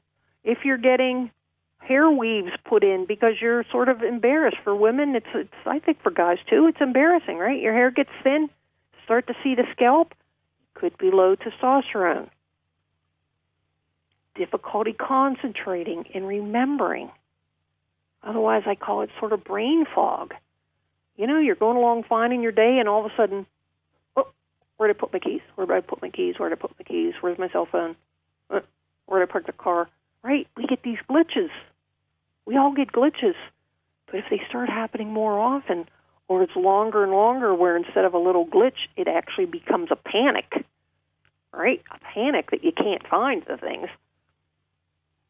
if 0.43 0.59
you're 0.63 0.77
getting 0.77 1.31
hair 1.79 2.09
weaves 2.09 2.51
put 2.65 2.83
in 2.83 3.05
because 3.07 3.33
you're 3.41 3.63
sort 3.71 3.89
of 3.89 4.01
embarrassed. 4.01 4.57
For 4.63 4.75
women, 4.75 5.15
it's, 5.15 5.27
it's 5.33 5.53
I 5.65 5.79
think 5.79 6.01
for 6.01 6.11
guys 6.11 6.37
too, 6.49 6.67
it's 6.67 6.81
embarrassing, 6.81 7.37
right? 7.37 7.61
Your 7.61 7.73
hair 7.73 7.91
gets 7.91 8.09
thin, 8.23 8.49
start 9.03 9.27
to 9.27 9.33
see 9.43 9.55
the 9.55 9.63
scalp, 9.71 10.13
could 10.73 10.97
be 10.97 11.09
low 11.11 11.35
testosterone. 11.35 12.29
Difficulty 14.35 14.93
concentrating 14.93 16.05
and 16.13 16.27
remembering. 16.27 17.09
Otherwise, 18.27 18.63
I 18.65 18.75
call 18.75 19.03
it 19.03 19.09
sort 19.19 19.31
of 19.31 19.45
brain 19.45 19.85
fog. 19.95 20.33
You 21.15 21.27
know, 21.27 21.39
you're 21.39 21.55
going 21.55 21.77
along 21.77 22.03
fine 22.03 22.33
in 22.33 22.41
your 22.41 22.51
day, 22.51 22.77
and 22.77 22.89
all 22.89 23.05
of 23.05 23.09
a 23.09 23.15
sudden, 23.15 23.45
oh, 24.17 24.27
where 24.75 24.87
did 24.87 24.97
I 24.97 24.99
put 24.99 25.13
my 25.13 25.19
keys? 25.19 25.39
Where 25.55 25.65
did 25.65 25.73
I 25.73 25.79
put 25.79 26.01
my 26.01 26.09
keys? 26.09 26.35
Where 26.37 26.49
did 26.49 26.59
I 26.59 26.61
put 26.61 26.71
my 26.77 26.83
keys? 26.83 27.13
Where's 27.21 27.39
my 27.39 27.47
cell 27.49 27.67
phone? 27.71 27.95
Uh, 28.49 28.59
where 29.05 29.21
did 29.21 29.29
I 29.29 29.31
park 29.31 29.45
the 29.45 29.53
car? 29.53 29.89
Right? 30.23 30.45
We 30.57 30.67
get 30.67 30.83
these 30.83 30.97
glitches. 31.09 31.49
We 32.45 32.57
all 32.57 32.73
get 32.73 32.91
glitches. 32.91 33.35
But 34.07 34.15
if 34.15 34.25
they 34.29 34.41
start 34.49 34.69
happening 34.69 35.13
more 35.13 35.39
often, 35.39 35.87
or 36.27 36.43
it's 36.43 36.55
longer 36.55 37.03
and 37.03 37.13
longer, 37.13 37.55
where 37.55 37.77
instead 37.77 38.03
of 38.03 38.13
a 38.13 38.19
little 38.19 38.45
glitch, 38.45 38.89
it 38.97 39.07
actually 39.07 39.45
becomes 39.45 39.87
a 39.89 39.95
panic, 39.95 40.65
right? 41.53 41.81
A 41.91 41.99
panic 42.13 42.51
that 42.51 42.65
you 42.65 42.73
can't 42.73 43.07
find 43.07 43.43
the 43.47 43.55
things. 43.55 43.87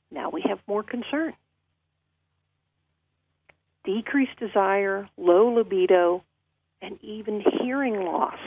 Now 0.10 0.32
we 0.32 0.44
have 0.50 0.58
more 0.68 0.82
concern 0.82 1.36
decreased 3.88 4.38
desire, 4.38 5.10
low 5.17 5.56
libido, 5.56 6.24
and 6.82 7.00
even 7.01 7.41
hearing 7.62 7.96
loss. 7.96 8.38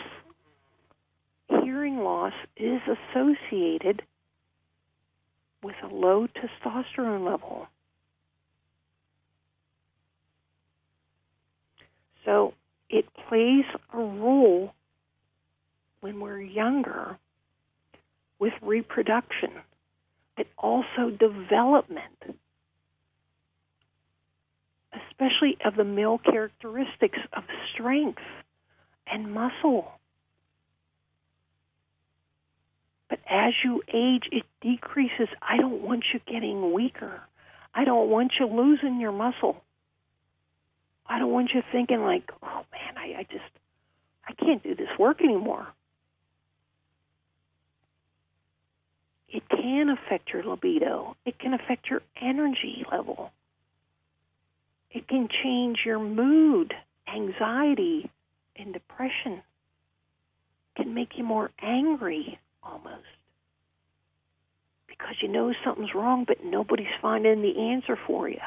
Hearing 1.48 1.98
loss 1.98 2.34
is 2.56 2.80
associated 2.86 4.02
with 5.62 5.76
a 5.82 5.88
low 5.88 6.26
testosterone 6.28 7.28
level. 7.28 7.66
So 12.24 12.52
it 12.90 13.06
plays 13.28 13.64
a 13.94 13.98
role 13.98 14.74
when 16.00 16.20
we're 16.20 16.40
younger 16.40 17.18
with 18.38 18.52
reproduction, 18.62 19.50
but 20.36 20.46
also 20.58 21.10
development 21.18 22.36
especially 25.20 25.56
of 25.64 25.76
the 25.76 25.84
male 25.84 26.18
characteristics 26.18 27.18
of 27.32 27.44
strength 27.72 28.22
and 29.10 29.32
muscle. 29.32 29.88
But 33.08 33.18
as 33.28 33.52
you 33.64 33.82
age, 33.92 34.24
it 34.30 34.44
decreases. 34.60 35.28
I 35.42 35.56
don't 35.56 35.82
want 35.82 36.04
you 36.12 36.20
getting 36.26 36.72
weaker. 36.72 37.20
I 37.74 37.84
don't 37.84 38.08
want 38.08 38.32
you 38.38 38.46
losing 38.46 39.00
your 39.00 39.12
muscle. 39.12 39.62
I 41.06 41.18
don't 41.18 41.32
want 41.32 41.50
you 41.54 41.62
thinking 41.72 42.02
like, 42.02 42.30
oh 42.42 42.64
man, 42.72 42.96
I, 42.96 43.20
I 43.20 43.26
just 43.30 43.44
I 44.26 44.32
can't 44.32 44.62
do 44.62 44.74
this 44.76 44.88
work 44.98 45.20
anymore. 45.20 45.66
It 49.28 49.42
can 49.48 49.90
affect 49.90 50.30
your 50.32 50.44
libido. 50.44 51.16
It 51.24 51.38
can 51.38 51.54
affect 51.54 51.88
your 51.88 52.02
energy 52.20 52.84
level. 52.90 53.32
It 54.90 55.06
can 55.06 55.28
change 55.42 55.78
your 55.84 56.00
mood, 56.00 56.74
anxiety, 57.12 58.10
and 58.56 58.72
depression. 58.72 59.42
can 60.76 60.94
make 60.94 61.16
you 61.16 61.24
more 61.24 61.50
angry 61.60 62.38
almost 62.62 63.04
because 64.86 65.16
you 65.22 65.28
know 65.28 65.52
something's 65.64 65.94
wrong, 65.94 66.24
but 66.26 66.44
nobody's 66.44 66.86
finding 67.00 67.42
the 67.42 67.70
answer 67.72 67.98
for 68.06 68.28
you. 68.28 68.40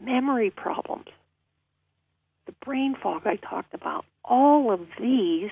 Memory 0.00 0.50
problems, 0.50 1.08
the 2.46 2.52
brain 2.64 2.96
fog 3.02 3.22
I 3.26 3.36
talked 3.36 3.74
about, 3.74 4.04
all 4.24 4.72
of 4.72 4.80
these 5.00 5.50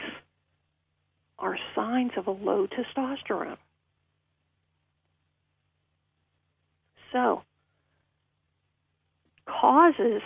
are 1.38 1.58
signs 1.74 2.12
of 2.16 2.26
a 2.26 2.30
low 2.30 2.66
testosterone. 2.66 3.58
So, 7.12 7.42
causes 9.48 10.22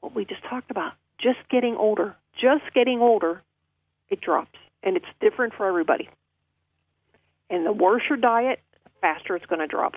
what 0.00 0.14
we 0.14 0.24
just 0.24 0.42
talked 0.44 0.70
about 0.70 0.92
just 1.18 1.38
getting 1.50 1.76
older, 1.76 2.16
just 2.40 2.62
getting 2.74 3.00
older, 3.00 3.42
it 4.10 4.20
drops. 4.20 4.58
And 4.82 4.96
it's 4.96 5.06
different 5.20 5.54
for 5.54 5.66
everybody. 5.66 6.08
And 7.48 7.64
the 7.64 7.72
worse 7.72 8.02
your 8.08 8.18
diet, 8.18 8.60
the 8.84 8.90
faster 9.00 9.34
it's 9.36 9.46
going 9.46 9.60
to 9.60 9.66
drop. 9.66 9.94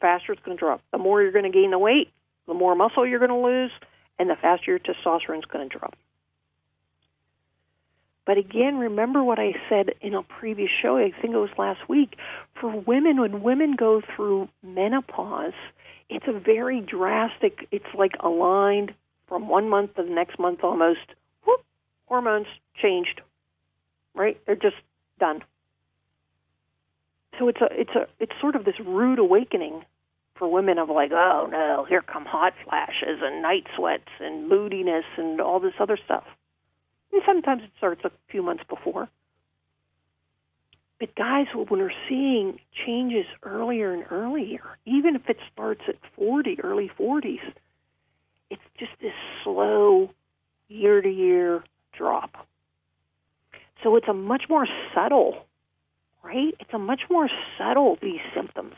Faster 0.00 0.32
it's 0.32 0.42
going 0.42 0.58
to 0.58 0.60
drop. 0.60 0.82
The 0.92 0.98
more 0.98 1.22
you're 1.22 1.32
going 1.32 1.50
to 1.50 1.58
gain 1.58 1.70
the 1.70 1.78
weight, 1.78 2.12
the 2.46 2.54
more 2.54 2.74
muscle 2.74 3.06
you're 3.06 3.18
going 3.18 3.30
to 3.30 3.36
lose, 3.36 3.70
and 4.18 4.28
the 4.28 4.36
faster 4.36 4.72
your 4.72 4.78
testosterone 4.78 5.38
is 5.38 5.44
going 5.46 5.68
to 5.68 5.78
drop. 5.78 5.96
But 8.26 8.38
again, 8.38 8.78
remember 8.78 9.22
what 9.22 9.38
I 9.38 9.52
said 9.68 9.90
in 10.00 10.14
a 10.14 10.22
previous 10.22 10.70
show, 10.82 10.96
I 10.96 11.12
think 11.22 11.32
it 11.32 11.38
was 11.38 11.50
last 11.56 11.88
week. 11.88 12.16
For 12.60 12.68
women, 12.68 13.20
when 13.20 13.42
women 13.42 13.76
go 13.76 14.02
through 14.14 14.48
menopause, 14.64 15.52
it's 16.08 16.26
a 16.26 16.38
very 16.38 16.80
drastic, 16.80 17.68
it's 17.70 17.86
like 17.96 18.12
aligned 18.20 18.92
from 19.28 19.48
one 19.48 19.68
month 19.68 19.94
to 19.94 20.02
the 20.02 20.10
next 20.10 20.38
month 20.40 20.60
almost. 20.64 21.14
Whoop, 21.46 21.64
hormones 22.06 22.46
changed. 22.82 23.20
Right? 24.14 24.38
They're 24.46 24.56
just 24.56 24.76
done. 25.20 25.42
So 27.38 27.48
it's 27.48 27.60
a 27.60 27.68
it's 27.70 27.90
a 27.90 28.06
it's 28.18 28.32
sort 28.40 28.56
of 28.56 28.64
this 28.64 28.80
rude 28.80 29.18
awakening 29.18 29.84
for 30.36 30.50
women 30.50 30.78
of 30.78 30.88
like, 30.88 31.12
oh 31.12 31.48
no, 31.50 31.84
here 31.86 32.02
come 32.02 32.24
hot 32.24 32.54
flashes 32.64 33.20
and 33.22 33.42
night 33.42 33.66
sweats 33.76 34.08
and 34.20 34.48
moodiness 34.48 35.04
and 35.18 35.40
all 35.40 35.60
this 35.60 35.74
other 35.78 35.98
stuff. 36.02 36.24
And 37.16 37.22
sometimes 37.24 37.62
it 37.62 37.70
starts 37.78 38.02
a 38.04 38.10
few 38.28 38.42
months 38.42 38.64
before. 38.68 39.08
But 41.00 41.14
guys, 41.14 41.46
when 41.54 41.66
we're 41.66 41.90
seeing 42.10 42.58
changes 42.86 43.24
earlier 43.42 43.94
and 43.94 44.04
earlier, 44.10 44.60
even 44.84 45.16
if 45.16 45.22
it 45.30 45.38
starts 45.50 45.80
at 45.88 45.94
40, 46.14 46.60
early 46.62 46.90
40s, 47.00 47.40
it's 48.50 48.60
just 48.78 48.92
this 49.00 49.14
slow 49.42 50.10
year 50.68 51.00
to 51.00 51.08
year 51.08 51.64
drop. 51.96 52.46
So 53.82 53.96
it's 53.96 54.08
a 54.08 54.14
much 54.14 54.42
more 54.50 54.66
subtle, 54.94 55.46
right? 56.22 56.54
It's 56.60 56.74
a 56.74 56.78
much 56.78 57.00
more 57.10 57.30
subtle, 57.56 57.96
these 58.02 58.20
symptoms. 58.34 58.74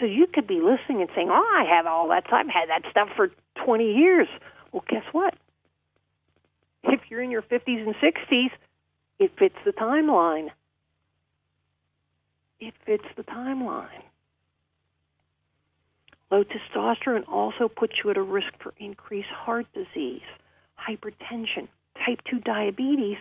So 0.00 0.06
you 0.06 0.26
could 0.32 0.46
be 0.46 0.62
listening 0.62 1.02
and 1.02 1.10
saying, 1.14 1.28
Oh, 1.30 1.34
I 1.34 1.76
have 1.76 1.86
all 1.86 2.08
that. 2.08 2.24
I've 2.32 2.46
had 2.48 2.70
that 2.70 2.90
stuff 2.90 3.10
for 3.14 3.28
20 3.66 3.84
years. 3.92 4.28
Well, 4.72 4.84
guess 4.88 5.04
what? 5.12 5.34
If 6.84 7.00
you're 7.08 7.22
in 7.22 7.30
your 7.30 7.42
50s 7.42 7.86
and 7.86 7.94
60s, 7.96 8.50
it 9.18 9.32
fits 9.38 9.54
the 9.64 9.72
timeline. 9.72 10.48
It 12.60 12.74
fits 12.86 13.04
the 13.16 13.22
timeline. 13.24 14.02
Low 16.30 16.44
testosterone 16.44 17.28
also 17.28 17.68
puts 17.68 17.94
you 18.02 18.10
at 18.10 18.16
a 18.16 18.22
risk 18.22 18.48
for 18.60 18.74
increased 18.78 19.28
heart 19.28 19.66
disease, 19.74 20.22
hypertension, 20.78 21.68
type 22.04 22.20
2 22.30 22.40
diabetes, 22.40 23.18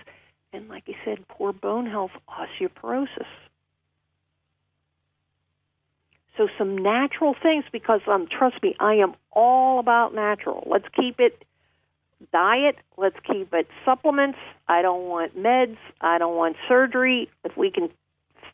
and 0.51 0.67
like 0.67 0.84
I 0.88 0.96
said, 1.05 1.27
poor 1.27 1.53
bone 1.53 1.86
health, 1.86 2.12
osteoporosis. 2.29 3.27
So 6.38 6.48
some 6.58 6.77
natural 6.77 7.36
things 7.41 7.66
because 7.72 8.01
um 8.07 8.27
trust 8.27 8.55
me, 8.64 8.75
I 8.79 8.96
am 8.96 9.14
all 9.31 9.79
about 9.79 10.16
natural. 10.16 10.68
Let's 10.70 10.87
keep 10.96 11.20
it 11.20 11.44
diet, 12.31 12.75
let's 12.98 13.16
keep 13.25 13.53
it 13.53 13.68
supplements. 13.86 14.38
I 14.68 14.81
don't 14.81 15.07
want 15.07 15.38
meds, 15.38 15.77
I 16.01 16.18
don't 16.18 16.36
want 16.36 16.55
surgery. 16.68 17.29
If 17.44 17.57
we 17.57 17.72
can 17.72 17.90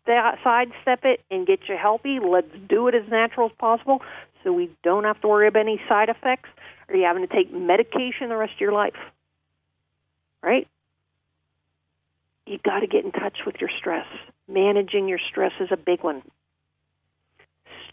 st- 0.05 0.39
sidestep 0.43 1.05
it 1.05 1.21
and 1.29 1.45
get 1.45 1.61
you 1.67 1.77
healthy, 1.77 2.19
let's 2.19 2.51
do 2.67 2.87
it 2.87 2.95
as 2.95 3.09
natural 3.09 3.49
as 3.49 3.55
possible 3.57 4.01
so 4.43 4.53
we 4.53 4.69
don't 4.83 5.03
have 5.03 5.19
to 5.21 5.27
worry 5.27 5.47
about 5.47 5.61
any 5.61 5.81
side 5.87 6.09
effects 6.09 6.49
or 6.87 6.95
you 6.95 7.05
having 7.05 7.27
to 7.27 7.33
take 7.33 7.53
medication 7.53 8.29
the 8.29 8.37
rest 8.37 8.53
of 8.53 8.61
your 8.61 8.73
life. 8.73 8.97
Right? 10.41 10.67
You 12.45 12.57
got 12.63 12.79
to 12.79 12.87
get 12.87 13.05
in 13.05 13.11
touch 13.11 13.39
with 13.45 13.55
your 13.59 13.69
stress. 13.77 14.07
Managing 14.47 15.07
your 15.07 15.19
stress 15.29 15.51
is 15.59 15.69
a 15.71 15.77
big 15.77 16.03
one 16.03 16.23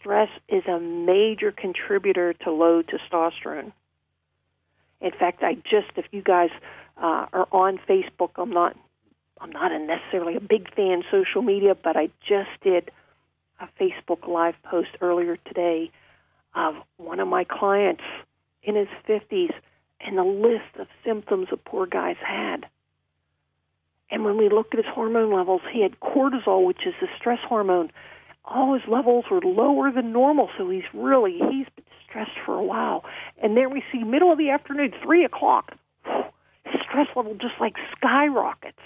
stress 0.07 0.29
is 0.47 0.63
a 0.67 0.79
major 0.79 1.51
contributor 1.51 2.33
to 2.33 2.51
low 2.51 2.81
testosterone. 2.81 3.71
In 5.01 5.11
fact, 5.11 5.43
I 5.43 5.55
just, 5.55 5.91
if 5.95 6.05
you 6.11 6.21
guys 6.21 6.49
uh, 6.97 7.27
are 7.31 7.47
on 7.51 7.79
Facebook, 7.87 8.31
I'm 8.37 8.49
not, 8.49 8.75
I'm 9.39 9.51
not 9.51 9.71
a 9.71 9.79
necessarily 9.79 10.35
a 10.35 10.41
big 10.41 10.73
fan 10.73 11.03
social 11.11 11.41
media, 11.41 11.75
but 11.75 11.95
I 11.95 12.09
just 12.27 12.49
did 12.63 12.91
a 13.59 13.67
Facebook 13.79 14.27
Live 14.27 14.55
post 14.63 14.89
earlier 15.01 15.37
today 15.37 15.91
of 16.55 16.75
one 16.97 17.19
of 17.19 17.27
my 17.27 17.43
clients 17.43 18.03
in 18.63 18.75
his 18.75 18.87
50s 19.07 19.53
and 20.01 20.17
the 20.17 20.23
list 20.23 20.79
of 20.79 20.87
symptoms 21.05 21.47
the 21.51 21.57
poor 21.57 21.85
guy's 21.85 22.17
had. 22.25 22.65
And 24.09 24.23
when 24.23 24.37
we 24.37 24.49
looked 24.49 24.73
at 24.73 24.83
his 24.83 24.93
hormone 24.93 25.33
levels, 25.33 25.61
he 25.71 25.81
had 25.81 25.99
cortisol, 25.99 26.65
which 26.65 26.85
is 26.85 26.93
the 27.01 27.07
stress 27.19 27.39
hormone, 27.47 27.91
all 28.45 28.73
his 28.73 28.87
levels 28.87 29.25
were 29.29 29.41
lower 29.41 29.91
than 29.91 30.13
normal, 30.13 30.49
so 30.57 30.69
he's 30.69 30.83
really 30.93 31.39
he's 31.51 31.67
stressed 32.17 32.45
for 32.45 32.55
a 32.55 32.63
while. 32.63 33.03
And 33.41 33.55
then 33.55 33.71
we 33.71 33.83
see 33.91 34.03
middle 34.03 34.31
of 34.31 34.37
the 34.37 34.49
afternoon, 34.49 34.93
three 35.03 35.25
o'clock, 35.25 35.73
his 36.63 36.81
stress 36.89 37.07
level 37.15 37.35
just 37.35 37.55
like 37.59 37.75
skyrockets. 37.95 38.79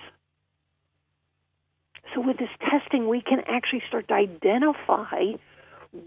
So 2.14 2.22
with 2.22 2.38
this 2.38 2.50
testing, 2.60 3.08
we 3.08 3.22
can 3.22 3.40
actually 3.48 3.84
start 3.88 4.10
to 4.10 4.14
identify 4.14 5.38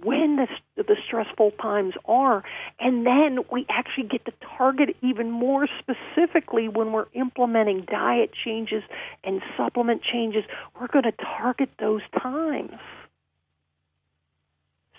when 0.02 0.37
the, 0.37 0.82
the 0.82 0.96
stressful 1.06 1.52
times 1.62 1.94
are, 2.06 2.42
and 2.80 3.06
then 3.06 3.40
we 3.52 3.66
actually 3.68 4.08
get 4.08 4.24
to 4.24 4.32
target 4.56 4.96
even 5.02 5.30
more 5.30 5.68
specifically 5.78 6.68
when 6.68 6.92
we're 6.92 7.06
implementing 7.12 7.84
diet 7.90 8.30
changes 8.44 8.82
and 9.24 9.42
supplement 9.56 10.02
changes. 10.02 10.44
We're 10.78 10.88
going 10.88 11.04
to 11.04 11.12
target 11.12 11.68
those 11.78 12.00
times. 12.18 12.72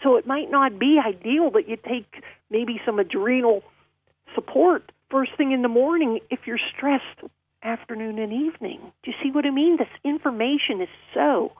So 0.05 0.17
it 0.17 0.27
might 0.27 0.51
not 0.51 0.77
be 0.77 0.99
ideal 1.03 1.49
that 1.51 1.67
you 1.67 1.77
take 1.77 2.23
maybe 2.51 2.79
some 2.85 2.99
adrenal 2.99 3.63
support 4.35 4.91
first 5.09 5.31
thing 5.35 5.51
in 5.51 5.63
the 5.63 5.67
morning 5.67 6.19
if 6.29 6.41
you're 6.45 6.59
stressed 6.77 7.31
afternoon 7.63 8.19
and 8.19 8.31
evening. 8.31 8.79
Do 9.01 9.09
you 9.09 9.17
see 9.23 9.31
what 9.31 9.47
I 9.47 9.49
mean? 9.49 9.77
This 9.77 9.87
information 10.03 10.79
is 10.79 10.89
so 11.15 11.53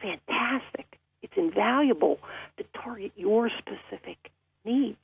fantastic. 0.00 0.98
It's 1.22 1.32
invaluable 1.36 2.18
to 2.58 2.64
target 2.80 3.10
your 3.16 3.50
specific 3.58 4.30
needs. 4.64 4.96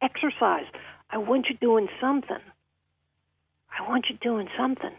Exercise. 0.00 0.66
I 1.10 1.18
want 1.18 1.46
you 1.50 1.56
doing 1.56 1.88
something. 2.00 2.38
I 3.76 3.88
want 3.88 4.06
you 4.08 4.16
doing 4.22 4.48
something 4.56 4.92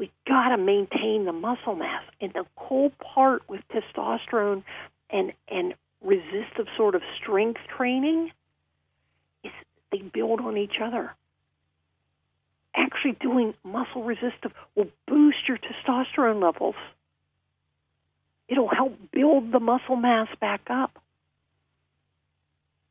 we 0.00 0.10
got 0.26 0.48
to 0.48 0.56
maintain 0.56 1.26
the 1.26 1.32
muscle 1.32 1.76
mass. 1.76 2.02
And 2.22 2.32
the 2.32 2.44
cool 2.56 2.90
part 3.14 3.42
with 3.48 3.60
testosterone 3.68 4.64
and 5.10 5.32
and 5.46 5.74
resistive 6.02 6.66
sort 6.76 6.94
of 6.94 7.02
strength 7.20 7.60
training 7.76 8.32
is 9.44 9.52
they 9.92 9.98
build 9.98 10.40
on 10.40 10.56
each 10.56 10.76
other. 10.82 11.14
Actually, 12.74 13.16
doing 13.20 13.52
muscle 13.62 14.02
resistive 14.02 14.52
will 14.74 14.88
boost 15.06 15.46
your 15.46 15.58
testosterone 15.58 16.42
levels. 16.42 16.76
It'll 18.48 18.68
help 18.68 18.96
build 19.12 19.52
the 19.52 19.60
muscle 19.60 19.96
mass 19.96 20.28
back 20.40 20.62
up. 20.70 20.98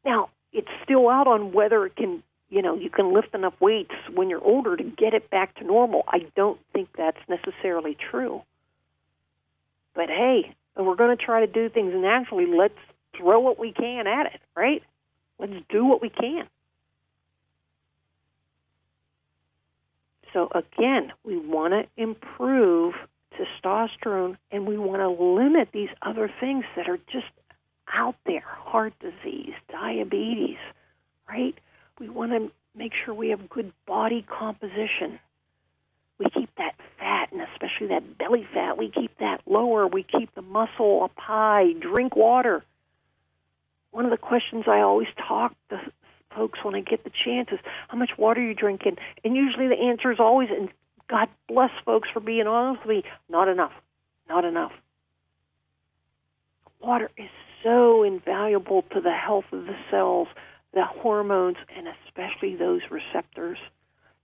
Now, 0.05 0.29
it's 0.53 0.67
still 0.83 1.09
out 1.09 1.27
on 1.27 1.53
whether 1.53 1.85
it 1.87 1.95
can 1.95 2.23
you 2.49 2.61
know 2.61 2.75
you 2.75 2.89
can 2.89 3.13
lift 3.13 3.33
enough 3.33 3.53
weights 3.59 3.93
when 4.13 4.29
you're 4.29 4.43
older 4.43 4.75
to 4.75 4.83
get 4.83 5.13
it 5.13 5.29
back 5.29 5.55
to 5.55 5.63
normal. 5.63 6.03
I 6.07 6.25
don't 6.35 6.59
think 6.73 6.89
that's 6.97 7.19
necessarily 7.27 7.95
true. 8.11 8.41
But 9.95 10.09
hey, 10.09 10.55
we're 10.75 10.95
going 10.95 11.15
to 11.15 11.23
try 11.23 11.45
to 11.45 11.47
do 11.47 11.69
things 11.69 11.93
naturally, 11.95 12.45
let's 12.45 12.73
throw 13.17 13.39
what 13.39 13.59
we 13.59 13.71
can 13.73 14.07
at 14.07 14.27
it, 14.27 14.41
right? 14.55 14.83
Let's 15.37 15.53
do 15.69 15.85
what 15.85 16.01
we 16.01 16.09
can. 16.09 16.47
So 20.33 20.49
again, 20.53 21.11
we 21.23 21.37
want 21.37 21.73
to 21.73 22.01
improve 22.01 22.93
testosterone 23.35 24.37
and 24.51 24.67
we 24.67 24.77
want 24.77 25.01
to 25.01 25.09
limit 25.09 25.69
these 25.73 25.89
other 26.01 26.31
things 26.39 26.65
that 26.75 26.87
are 26.87 26.99
just 27.11 27.25
out 27.91 28.15
there 28.25 28.43
heart 28.45 28.93
disease, 28.99 29.53
diabetes, 29.71 30.57
right? 31.27 31.55
We 31.99 32.09
want 32.09 32.31
to 32.31 32.51
make 32.75 32.93
sure 32.93 33.13
we 33.13 33.29
have 33.29 33.49
good 33.49 33.73
body 33.85 34.25
composition. 34.27 35.19
We 36.17 36.25
keep 36.33 36.49
that 36.57 36.75
fat, 36.97 37.31
and 37.31 37.41
especially 37.41 37.87
that 37.87 38.17
belly 38.17 38.47
fat, 38.53 38.77
we 38.77 38.89
keep 38.89 39.17
that 39.19 39.41
lower. 39.45 39.87
We 39.87 40.03
keep 40.03 40.33
the 40.35 40.41
muscle 40.41 41.03
up 41.03 41.13
high. 41.15 41.73
Drink 41.73 42.15
water. 42.15 42.63
One 43.91 44.05
of 44.05 44.11
the 44.11 44.17
questions 44.17 44.65
I 44.67 44.79
always 44.79 45.07
talk 45.27 45.53
to 45.69 45.79
folks 46.35 46.59
when 46.63 46.75
I 46.75 46.81
get 46.81 47.03
the 47.03 47.11
chance 47.25 47.49
is, 47.51 47.59
how 47.87 47.97
much 47.97 48.11
water 48.17 48.39
are 48.39 48.43
you 48.43 48.53
drinking? 48.53 48.97
And 49.23 49.35
usually 49.35 49.67
the 49.67 49.79
answer 49.79 50.11
is 50.11 50.19
always, 50.19 50.49
and 50.51 50.69
God 51.09 51.27
bless 51.47 51.71
folks 51.85 52.07
for 52.13 52.19
being 52.19 52.47
honest 52.47 52.85
with 52.85 52.97
me, 52.97 53.11
not 53.29 53.47
enough. 53.47 53.73
Not 54.27 54.45
enough. 54.45 54.71
Water 56.79 57.09
is 57.17 57.29
so 57.63 58.03
invaluable 58.03 58.83
to 58.93 59.01
the 59.01 59.11
health 59.11 59.45
of 59.51 59.65
the 59.65 59.75
cells, 59.89 60.27
the 60.73 60.85
hormones, 60.85 61.57
and 61.75 61.87
especially 61.87 62.55
those 62.55 62.81
receptors 62.89 63.57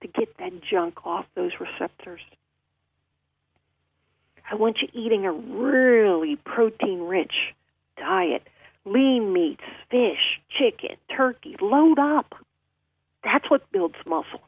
to 0.01 0.07
get 0.07 0.37
that 0.37 0.61
junk 0.61 1.05
off 1.05 1.25
those 1.35 1.51
receptors. 1.59 2.21
I 4.49 4.55
want 4.55 4.77
you 4.81 4.89
eating 4.93 5.25
a 5.25 5.31
really 5.31 6.35
protein 6.35 7.01
rich 7.01 7.33
diet. 7.97 8.43
Lean 8.85 9.33
meats, 9.33 9.63
fish, 9.89 10.39
chicken, 10.49 10.95
turkey, 11.15 11.55
load 11.59 11.97
up. 11.97 12.35
That's 13.23 13.49
what 13.49 13.71
builds 13.71 13.95
muscle. 14.05 14.41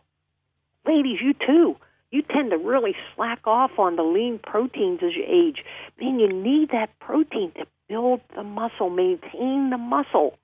Ladies, 0.86 1.20
you 1.22 1.34
too. 1.34 1.78
You 2.12 2.22
tend 2.22 2.52
to 2.52 2.58
really 2.58 2.96
slack 3.16 3.46
off 3.46 3.72
on 3.80 3.96
the 3.96 4.04
lean 4.04 4.40
proteins 4.40 5.00
as 5.04 5.16
you 5.16 5.24
age. 5.28 5.66
Man, 6.00 6.20
you 6.20 6.32
need 6.32 6.70
that 6.70 6.98
protein 7.00 7.52
to 7.58 7.66
build 7.90 8.22
the 8.36 8.44
muscle, 8.44 8.90
maintain 8.90 9.72
the 9.72 9.78
muscle. 9.78 10.38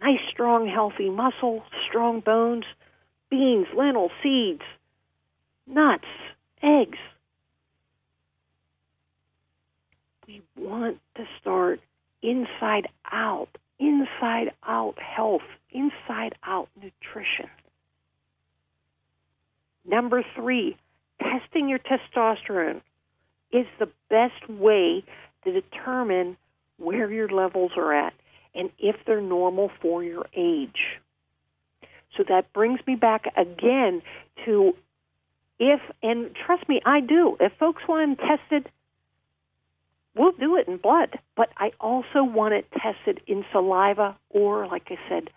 Nice, 0.00 0.20
strong, 0.30 0.66
healthy 0.66 1.10
muscle, 1.10 1.62
strong 1.88 2.20
bones, 2.20 2.64
beans, 3.30 3.66
lentils, 3.76 4.12
seeds, 4.22 4.62
nuts, 5.66 6.04
eggs. 6.62 6.98
We 10.26 10.42
want 10.56 10.98
to 11.16 11.24
start 11.40 11.80
inside 12.22 12.88
out, 13.10 13.48
inside 13.78 14.52
out 14.66 14.98
health, 14.98 15.42
inside 15.70 16.34
out 16.44 16.68
nutrition. 16.76 17.50
Number 19.84 20.24
three, 20.34 20.76
testing 21.20 21.68
your 21.68 21.80
testosterone 21.80 22.80
is 23.52 23.66
the 23.78 23.88
best 24.08 24.48
way 24.48 25.04
to 25.44 25.52
determine 25.52 26.36
where 26.78 27.10
your 27.10 27.28
levels 27.28 27.72
are 27.76 27.92
at 27.92 28.14
and 28.54 28.70
if 28.78 28.96
they're 29.06 29.20
normal 29.20 29.70
for 29.80 30.02
your 30.02 30.26
age. 30.34 30.98
So 32.16 32.24
that 32.28 32.52
brings 32.52 32.80
me 32.86 32.96
back 32.96 33.26
again 33.36 34.02
to 34.44 34.74
if, 35.58 35.80
and 36.02 36.34
trust 36.34 36.68
me, 36.68 36.80
I 36.84 37.00
do. 37.00 37.36
If 37.38 37.52
folks 37.58 37.82
want 37.86 38.18
them 38.18 38.28
tested, 38.28 38.70
we'll 40.16 40.32
do 40.32 40.56
it 40.56 40.66
in 40.66 40.78
blood. 40.78 41.18
But 41.36 41.50
I 41.56 41.72
also 41.78 42.24
want 42.24 42.54
it 42.54 42.66
tested 42.72 43.20
in 43.26 43.44
saliva 43.52 44.16
or, 44.30 44.66
like 44.66 44.88
I 44.88 44.96
said, 45.08 45.28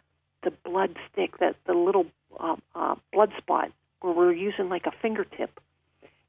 the 0.43 0.52
blood 0.52 0.95
stick, 1.12 1.38
that 1.39 1.58
the 1.67 1.73
little 1.73 2.06
uh, 2.39 2.56
uh, 2.73 2.95
blood 3.12 3.32
spot 3.38 3.71
where 3.99 4.13
we're 4.13 4.34
using 4.34 4.69
like 4.69 4.86
a 4.86 4.91
fingertip. 5.02 5.60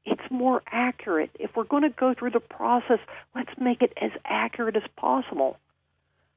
It's 0.05 0.29
more 0.29 0.61
accurate. 0.67 1.31
If 1.39 1.55
we're 1.55 1.63
going 1.63 1.83
to 1.83 1.89
go 1.89 2.13
through 2.13 2.31
the 2.31 2.39
process, 2.39 2.99
let's 3.33 3.49
make 3.59 3.81
it 3.81 3.93
as 3.99 4.11
accurate 4.23 4.75
as 4.75 4.83
possible. 4.97 5.57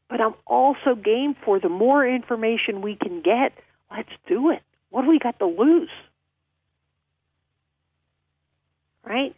But 0.09 0.21
I'm 0.21 0.35
also 0.47 0.95
game 0.95 1.35
for 1.45 1.61
the 1.61 1.69
more 1.69 2.07
information 2.07 2.81
we 2.81 2.97
can 2.97 3.21
get, 3.21 3.53
let's 3.91 4.09
do 4.27 4.51
it. 4.51 4.63
What 4.91 5.03
do 5.03 5.09
we 5.09 5.19
got 5.19 5.39
to 5.39 5.47
lose? 5.47 5.91
Right? 9.05 9.35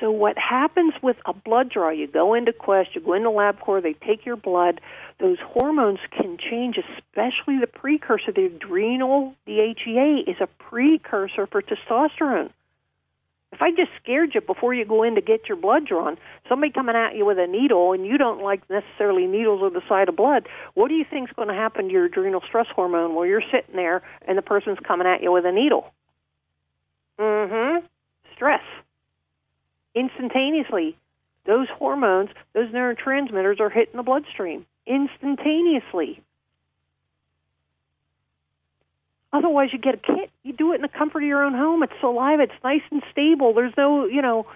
So 0.00 0.10
what 0.10 0.36
happens 0.36 0.92
with 1.02 1.16
a 1.24 1.32
blood 1.32 1.70
draw? 1.70 1.90
You 1.90 2.06
go 2.06 2.34
into 2.34 2.52
Quest, 2.52 2.90
you 2.94 3.00
go 3.00 3.14
into 3.14 3.30
LabCorp, 3.30 3.82
they 3.82 3.94
take 3.94 4.26
your 4.26 4.36
blood. 4.36 4.80
Those 5.18 5.38
hormones 5.42 6.00
can 6.10 6.36
change, 6.38 6.76
especially 6.76 7.58
the 7.58 7.66
precursor. 7.66 8.32
The 8.32 8.46
adrenal 8.46 9.34
DHEA 9.48 10.28
is 10.28 10.36
a 10.40 10.46
precursor 10.46 11.46
for 11.46 11.62
testosterone. 11.62 12.50
If 13.56 13.62
I 13.62 13.70
just 13.70 13.90
scared 14.02 14.34
you 14.34 14.42
before 14.42 14.74
you 14.74 14.84
go 14.84 15.02
in 15.02 15.14
to 15.14 15.22
get 15.22 15.48
your 15.48 15.56
blood 15.56 15.86
drawn, 15.86 16.18
somebody 16.46 16.70
coming 16.70 16.94
at 16.94 17.16
you 17.16 17.24
with 17.24 17.38
a 17.38 17.46
needle 17.46 17.94
and 17.94 18.04
you 18.04 18.18
don't 18.18 18.42
like 18.42 18.60
necessarily 18.68 19.26
needles 19.26 19.62
or 19.62 19.70
the 19.70 19.80
sight 19.88 20.10
of 20.10 20.16
blood, 20.16 20.46
what 20.74 20.88
do 20.88 20.94
you 20.94 21.06
think 21.08 21.30
is 21.30 21.34
going 21.34 21.48
to 21.48 21.54
happen 21.54 21.86
to 21.86 21.90
your 21.90 22.04
adrenal 22.04 22.42
stress 22.46 22.66
hormone 22.74 23.14
while 23.14 23.24
you're 23.24 23.40
sitting 23.50 23.74
there 23.74 24.02
and 24.28 24.36
the 24.36 24.42
person's 24.42 24.76
coming 24.86 25.06
at 25.06 25.22
you 25.22 25.32
with 25.32 25.46
a 25.46 25.52
needle? 25.52 25.90
Mm-hmm. 27.18 27.86
Stress 28.34 28.60
instantaneously. 29.94 30.94
Those 31.46 31.68
hormones, 31.78 32.28
those 32.52 32.68
neurotransmitters 32.72 33.58
are 33.58 33.70
hitting 33.70 33.96
the 33.96 34.02
bloodstream 34.02 34.66
instantaneously. 34.86 36.20
Otherwise, 39.32 39.70
you 39.72 39.78
get 39.78 39.94
a 39.94 39.98
kit. 39.98 40.30
You 40.42 40.52
do 40.52 40.72
it 40.72 40.76
in 40.76 40.82
the 40.82 40.88
comfort 40.88 41.22
of 41.22 41.28
your 41.28 41.44
own 41.44 41.54
home. 41.54 41.82
It's 41.82 41.92
saliva. 42.00 42.44
It's 42.44 42.64
nice 42.64 42.82
and 42.90 43.02
stable. 43.10 43.52
There's 43.54 43.74
no, 43.76 44.06
you 44.06 44.22
know, 44.22 44.46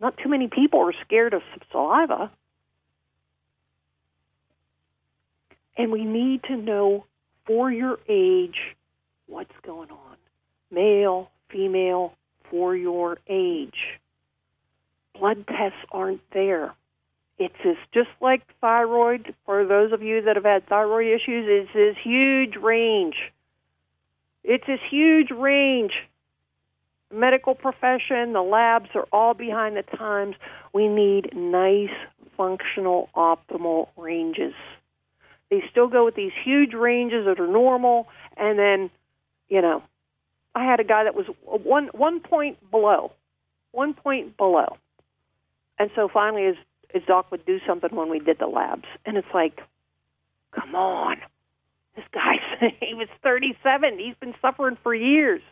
not 0.00 0.16
too 0.16 0.28
many 0.28 0.48
people 0.48 0.80
are 0.80 0.94
scared 1.04 1.34
of 1.34 1.42
saliva. 1.70 2.30
And 5.76 5.90
we 5.90 6.04
need 6.04 6.44
to 6.44 6.56
know 6.56 7.04
for 7.46 7.70
your 7.70 7.98
age 8.08 8.76
what's 9.26 9.52
going 9.64 9.90
on. 9.90 10.16
Male, 10.70 11.30
female, 11.50 12.14
for 12.50 12.76
your 12.76 13.18
age 13.28 13.98
blood 15.22 15.46
tests 15.46 15.78
aren't 15.92 16.20
there. 16.32 16.74
It's 17.38 17.54
this, 17.64 17.76
just 17.94 18.10
like 18.20 18.42
thyroid, 18.60 19.34
for 19.46 19.64
those 19.64 19.92
of 19.92 20.02
you 20.02 20.22
that 20.22 20.36
have 20.36 20.44
had 20.44 20.66
thyroid 20.68 21.06
issues, 21.06 21.46
it's 21.48 21.72
this 21.72 21.96
huge 22.02 22.56
range. 22.56 23.14
It's 24.44 24.66
this 24.66 24.80
huge 24.90 25.30
range. 25.30 25.92
Medical 27.12 27.54
profession, 27.54 28.32
the 28.32 28.42
labs 28.42 28.88
are 28.94 29.06
all 29.12 29.34
behind 29.34 29.76
the 29.76 29.82
times. 29.82 30.34
We 30.72 30.88
need 30.88 31.34
nice, 31.36 31.90
functional, 32.36 33.10
optimal 33.14 33.88
ranges. 33.96 34.54
They 35.50 35.62
still 35.70 35.88
go 35.88 36.04
with 36.06 36.14
these 36.14 36.32
huge 36.42 36.72
ranges 36.72 37.26
that 37.26 37.38
are 37.38 37.46
normal, 37.46 38.08
and 38.38 38.58
then, 38.58 38.90
you 39.50 39.60
know, 39.60 39.82
I 40.54 40.64
had 40.64 40.80
a 40.80 40.84
guy 40.84 41.04
that 41.04 41.14
was 41.14 41.26
one 41.44 41.88
one 41.92 42.20
point 42.20 42.58
below, 42.70 43.12
one 43.72 43.92
point 43.92 44.36
below. 44.38 44.76
And 45.78 45.90
so 45.94 46.08
finally, 46.08 46.44
his, 46.44 46.56
his 46.90 47.02
doc 47.06 47.30
would 47.30 47.44
do 47.44 47.58
something 47.66 47.94
when 47.94 48.08
we 48.08 48.18
did 48.18 48.38
the 48.38 48.46
labs. 48.46 48.84
And 49.04 49.16
it's 49.16 49.34
like, 49.34 49.60
come 50.52 50.74
on. 50.74 51.16
This 51.96 52.04
guy, 52.12 52.36
he 52.80 52.94
was 52.94 53.08
37. 53.22 53.98
He's 53.98 54.14
been 54.20 54.34
suffering 54.40 54.78
for 54.82 54.94
years. 54.94 55.42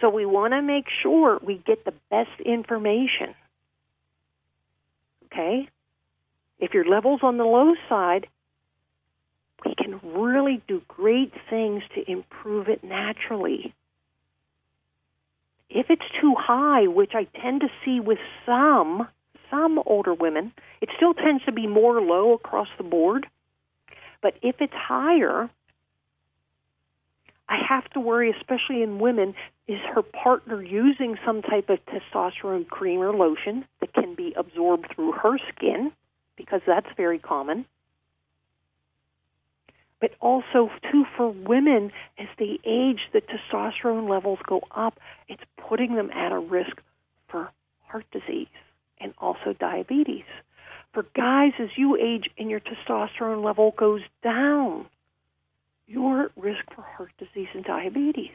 So 0.00 0.08
we 0.10 0.26
want 0.26 0.52
to 0.52 0.62
make 0.62 0.86
sure 1.02 1.38
we 1.42 1.62
get 1.64 1.84
the 1.84 1.94
best 2.10 2.40
information. 2.44 3.34
Okay? 5.26 5.68
If 6.58 6.74
your 6.74 6.84
level's 6.84 7.20
on 7.22 7.38
the 7.38 7.44
low 7.44 7.74
side, 7.88 8.26
we 9.64 9.74
can 9.74 10.00
really 10.02 10.60
do 10.66 10.82
great 10.88 11.32
things 11.48 11.82
to 11.94 12.10
improve 12.10 12.68
it 12.68 12.82
naturally. 12.82 13.74
If 15.70 15.86
it's 15.88 16.02
too 16.20 16.34
high, 16.36 16.86
which 16.86 17.12
I 17.14 17.24
tend 17.40 17.62
to 17.62 17.68
see 17.84 18.00
with 18.00 18.18
some 18.44 19.08
some 19.50 19.78
older 19.84 20.14
women, 20.14 20.52
it 20.80 20.88
still 20.96 21.12
tends 21.12 21.44
to 21.44 21.52
be 21.52 21.66
more 21.66 22.00
low 22.00 22.32
across 22.32 22.68
the 22.78 22.84
board. 22.84 23.26
But 24.22 24.34
if 24.40 24.56
it's 24.60 24.72
higher, 24.72 25.50
I 27.48 27.56
have 27.68 27.90
to 27.90 28.00
worry, 28.00 28.30
especially 28.30 28.82
in 28.82 28.98
women, 28.98 29.34
is 29.68 29.80
her 29.94 30.02
partner 30.02 30.62
using 30.62 31.18
some 31.26 31.42
type 31.42 31.68
of 31.68 31.80
testosterone 31.86 32.66
cream 32.68 33.00
or 33.00 33.12
lotion 33.12 33.66
that 33.80 33.92
can 33.92 34.14
be 34.14 34.32
absorbed 34.36 34.86
through 34.94 35.12
her 35.12 35.36
skin, 35.54 35.92
because 36.36 36.62
that's 36.66 36.86
very 36.96 37.18
common. 37.18 37.66
But 40.00 40.12
also 40.20 40.70
too 40.90 41.04
for 41.16 41.28
women 41.30 41.92
as 42.18 42.28
they 42.38 42.58
age 42.64 43.00
the 43.12 43.20
testosterone 43.20 44.08
levels 44.08 44.38
go 44.46 44.62
up. 44.70 44.98
It's 45.28 45.42
putting 45.68 45.94
them 45.94 46.10
at 46.10 46.32
a 46.32 46.38
risk 46.38 46.80
for 47.28 47.50
heart 47.86 48.06
disease 48.12 48.48
and 48.98 49.14
also 49.18 49.52
diabetes 49.52 50.24
for 50.92 51.04
guys 51.14 51.52
as 51.58 51.68
you 51.76 51.96
age 51.96 52.28
and 52.38 52.50
your 52.50 52.60
testosterone 52.60 53.44
level 53.44 53.74
goes 53.76 54.02
down 54.22 54.86
you're 55.86 56.24
at 56.24 56.30
risk 56.36 56.64
for 56.74 56.82
heart 56.82 57.12
disease 57.18 57.48
and 57.54 57.64
diabetes 57.64 58.30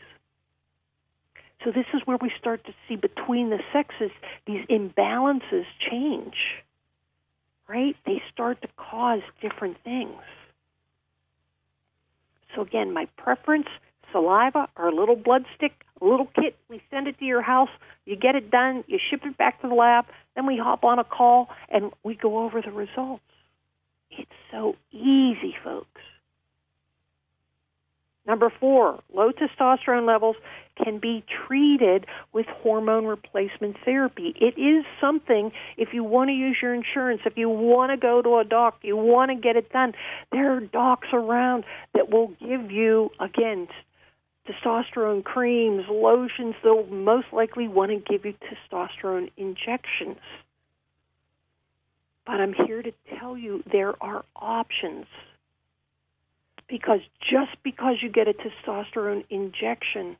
so 1.63 1.72
this 1.72 1.86
is 1.93 2.02
where 2.06 2.17
we 2.22 2.32
start 2.39 2.63
to 2.65 2.74
see 2.88 2.96
between 2.96 3.50
the 3.50 3.60
sexes 3.74 4.12
these 4.46 4.65
imbalances 4.67 5.65
change 5.89 6.36
right? 7.67 7.96
They 8.06 8.22
start 8.32 8.62
to 8.62 8.67
cause 8.78 9.22
different 9.41 9.78
things. 9.84 10.22
So, 12.56 12.62
again, 12.62 12.93
my 12.93 13.08
preference 13.17 13.67
saliva 14.12 14.70
or 14.78 14.88
a 14.88 14.96
little 14.96 15.15
blood 15.15 15.46
stick, 15.56 15.74
a 16.02 16.06
little 16.06 16.28
kit. 16.40 16.56
We 16.70 16.82
send 16.90 17.08
it 17.08 17.18
to 17.20 17.26
your 17.26 17.42
house. 17.42 17.70
You 18.06 18.16
get 18.16 18.36
it 18.36 18.52
done. 18.52 18.84
You 18.88 19.00
ship 19.10 19.22
it 19.26 19.38
back 19.38 19.62
to 19.62 19.68
the 19.68 19.76
lab. 19.76 20.06
Then 20.36 20.46
we 20.46 20.58
hop 20.58 20.84
on 20.84 21.00
a 21.00 21.04
call 21.04 21.50
and 21.70 21.92
we 22.04 22.16
go 22.16 22.40
over 22.40 22.62
the 22.62 22.72
results. 22.72 23.24
It's 24.12 24.32
so 24.52 24.76
easy, 24.92 25.56
folks. 25.64 26.02
Number 28.28 28.52
four, 28.60 29.00
low 29.14 29.32
testosterone 29.32 30.06
levels 30.06 30.36
can 30.84 31.00
be 31.00 31.24
treated 31.48 32.06
with 32.34 32.46
hormone 32.46 33.06
replacement 33.06 33.78
therapy. 33.86 34.36
It 34.36 34.60
is 34.60 34.86
something, 35.00 35.54
if 35.78 35.94
you 35.94 36.04
want 36.04 36.30
to 36.30 36.34
use 36.34 36.58
your 36.62 36.74
insurance, 36.74 37.22
if 37.26 37.38
you 37.38 37.50
want 37.50 37.92
to 37.92 37.98
go 37.98 38.22
to 38.22 38.38
a 38.38 38.44
doc, 38.44 38.80
you 38.84 38.98
want 38.98 39.32
to 39.32 39.36
get 39.36 39.56
it 39.56 39.72
done, 39.72 39.94
there 40.34 40.52
are 40.52 40.60
docs 40.60 41.08
around 41.14 41.64
that 41.94 42.10
will 42.10 42.28
give 42.42 42.70
you, 42.70 43.12
again, 43.22 43.70
testosterone 44.48 45.24
creams, 45.24 45.86
lotions. 45.90 46.56
They'll 46.64 46.86
most 46.88 47.28
likely 47.32 47.68
want 47.68 47.92
to 47.92 47.98
give 47.98 48.26
you 48.26 48.34
testosterone 48.34 49.32
injections. 49.38 50.20
But 52.26 52.42
I'm 52.42 52.54
here 52.54 52.82
to 52.82 52.92
tell 53.20 53.38
you 53.38 53.64
there 53.72 54.02
are 54.02 54.26
options 54.36 55.06
because 56.68 57.00
just 57.20 57.52
because 57.64 57.96
you 58.02 58.10
get 58.10 58.28
a 58.28 58.34
testosterone 58.34 59.24
injection, 59.30 60.18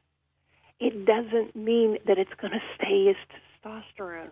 it 0.80 1.06
doesn't 1.06 1.56
mean 1.56 1.98
that 2.08 2.18
it's 2.18 2.34
going 2.40 2.54
to 2.54 2.62
stay 2.76 3.10
as 3.10 3.16
testosterone 3.66 4.30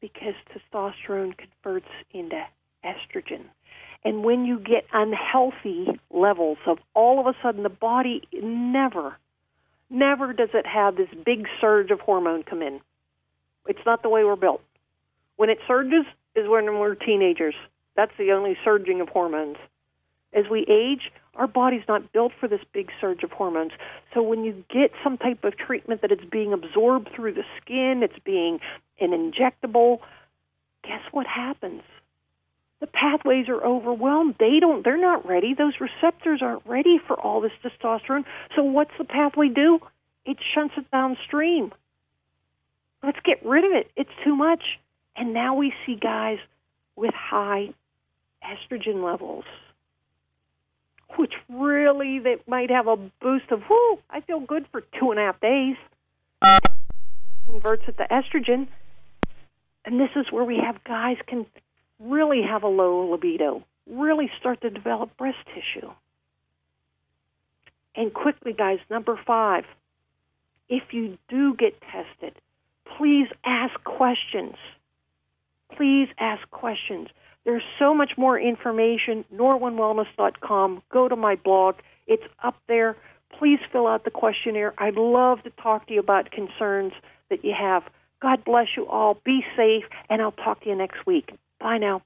because 0.00 0.34
testosterone 0.52 1.34
converts 1.36 1.88
into 2.12 2.42
estrogen. 2.84 3.44
And 4.04 4.22
when 4.22 4.44
you 4.44 4.58
get 4.58 4.84
unhealthy 4.92 5.86
levels 6.10 6.58
of 6.66 6.78
all 6.94 7.20
of 7.20 7.26
a 7.26 7.34
sudden 7.42 7.62
the 7.62 7.70
body 7.70 8.22
never, 8.32 9.16
never 9.88 10.32
does 10.32 10.50
it 10.52 10.66
have 10.66 10.96
this 10.96 11.08
big 11.24 11.46
surge 11.60 11.90
of 11.90 12.00
hormone 12.00 12.42
come 12.42 12.62
in. 12.62 12.80
It's 13.66 13.84
not 13.86 14.02
the 14.02 14.10
way 14.10 14.24
we're 14.24 14.36
built. 14.36 14.62
When 15.36 15.48
it 15.48 15.58
surges 15.66 16.04
is 16.36 16.48
when 16.48 16.78
we're 16.78 16.94
teenagers. 16.94 17.54
That's 17.96 18.12
the 18.18 18.32
only 18.32 18.56
surging 18.64 19.00
of 19.00 19.08
hormones. 19.08 19.56
As 20.32 20.44
we 20.50 20.66
age, 20.68 21.12
our 21.36 21.46
body's 21.46 21.84
not 21.88 22.12
built 22.12 22.32
for 22.38 22.48
this 22.48 22.60
big 22.72 22.90
surge 23.00 23.22
of 23.22 23.30
hormones. 23.30 23.72
So 24.12 24.22
when 24.22 24.44
you 24.44 24.64
get 24.68 24.90
some 25.02 25.16
type 25.16 25.44
of 25.44 25.56
treatment 25.56 26.02
that 26.02 26.10
it's 26.10 26.24
being 26.24 26.52
absorbed 26.52 27.10
through 27.14 27.34
the 27.34 27.44
skin, 27.60 28.02
it's 28.02 28.18
being 28.24 28.58
an 29.00 29.10
injectable, 29.10 29.98
guess 30.82 31.00
what 31.12 31.26
happens? 31.26 31.82
The 32.80 32.86
pathways 32.86 33.48
are 33.48 33.64
overwhelmed. 33.64 34.36
They 34.38 34.58
don't 34.60 34.84
they're 34.84 35.00
not 35.00 35.26
ready. 35.26 35.54
Those 35.54 35.74
receptors 35.80 36.40
aren't 36.42 36.66
ready 36.66 36.98
for 37.06 37.18
all 37.18 37.40
this 37.40 37.52
testosterone. 37.62 38.24
So 38.54 38.62
what's 38.62 38.90
the 38.98 39.04
pathway 39.04 39.48
do? 39.48 39.80
It 40.26 40.38
shunts 40.54 40.74
it 40.76 40.90
downstream. 40.90 41.72
Let's 43.02 43.18
get 43.24 43.44
rid 43.44 43.64
of 43.64 43.72
it. 43.72 43.90
It's 43.96 44.10
too 44.24 44.34
much. 44.34 44.62
And 45.16 45.32
now 45.32 45.54
we 45.54 45.72
see 45.86 45.96
guys 45.96 46.38
with 46.96 47.14
high 47.14 47.72
estrogen 48.42 49.04
levels 49.04 49.44
which 51.16 51.32
really 51.48 52.18
they 52.18 52.36
might 52.46 52.70
have 52.70 52.86
a 52.86 52.96
boost 52.96 53.50
of 53.50 53.62
whoo, 53.68 53.98
I 54.10 54.20
feel 54.20 54.40
good 54.40 54.66
for 54.70 54.82
two 54.98 55.10
and 55.10 55.20
a 55.20 55.22
half 55.22 55.40
days. 55.40 55.76
Converts 57.46 57.84
it 57.88 57.96
to 57.98 58.06
estrogen. 58.10 58.68
And 59.84 60.00
this 60.00 60.10
is 60.16 60.26
where 60.30 60.44
we 60.44 60.58
have 60.64 60.82
guys 60.84 61.16
can 61.26 61.46
really 62.04 62.42
have 62.42 62.62
a 62.62 62.68
low 62.68 63.10
libido, 63.10 63.64
really 63.90 64.30
start 64.38 64.60
to 64.62 64.70
develop 64.70 65.16
breast 65.16 65.38
tissue. 65.54 65.90
And 67.96 68.12
quickly, 68.12 68.52
guys, 68.52 68.78
number 68.90 69.18
five, 69.26 69.64
if 70.68 70.92
you 70.92 71.18
do 71.28 71.54
get 71.54 71.80
tested, 71.80 72.34
please 72.98 73.28
ask 73.44 73.72
questions. 73.84 74.54
Please 75.76 76.08
ask 76.18 76.48
questions. 76.50 77.08
There's 77.44 77.62
so 77.78 77.94
much 77.94 78.12
more 78.16 78.38
information. 78.38 79.24
NorwinWellness.com. 79.34 80.82
Go 80.90 81.08
to 81.08 81.16
my 81.16 81.36
blog. 81.36 81.76
It's 82.06 82.22
up 82.42 82.56
there. 82.68 82.96
Please 83.38 83.58
fill 83.72 83.86
out 83.86 84.04
the 84.04 84.10
questionnaire. 84.10 84.74
I'd 84.78 84.96
love 84.96 85.42
to 85.42 85.50
talk 85.50 85.86
to 85.88 85.94
you 85.94 86.00
about 86.00 86.30
concerns 86.30 86.92
that 87.30 87.44
you 87.44 87.52
have. 87.58 87.82
God 88.22 88.44
bless 88.44 88.68
you 88.76 88.86
all. 88.86 89.20
Be 89.24 89.44
safe, 89.56 89.84
and 90.08 90.22
I'll 90.22 90.32
talk 90.32 90.62
to 90.62 90.68
you 90.68 90.76
next 90.76 91.04
week. 91.06 91.32
Bye 91.64 91.78
now. 91.78 92.02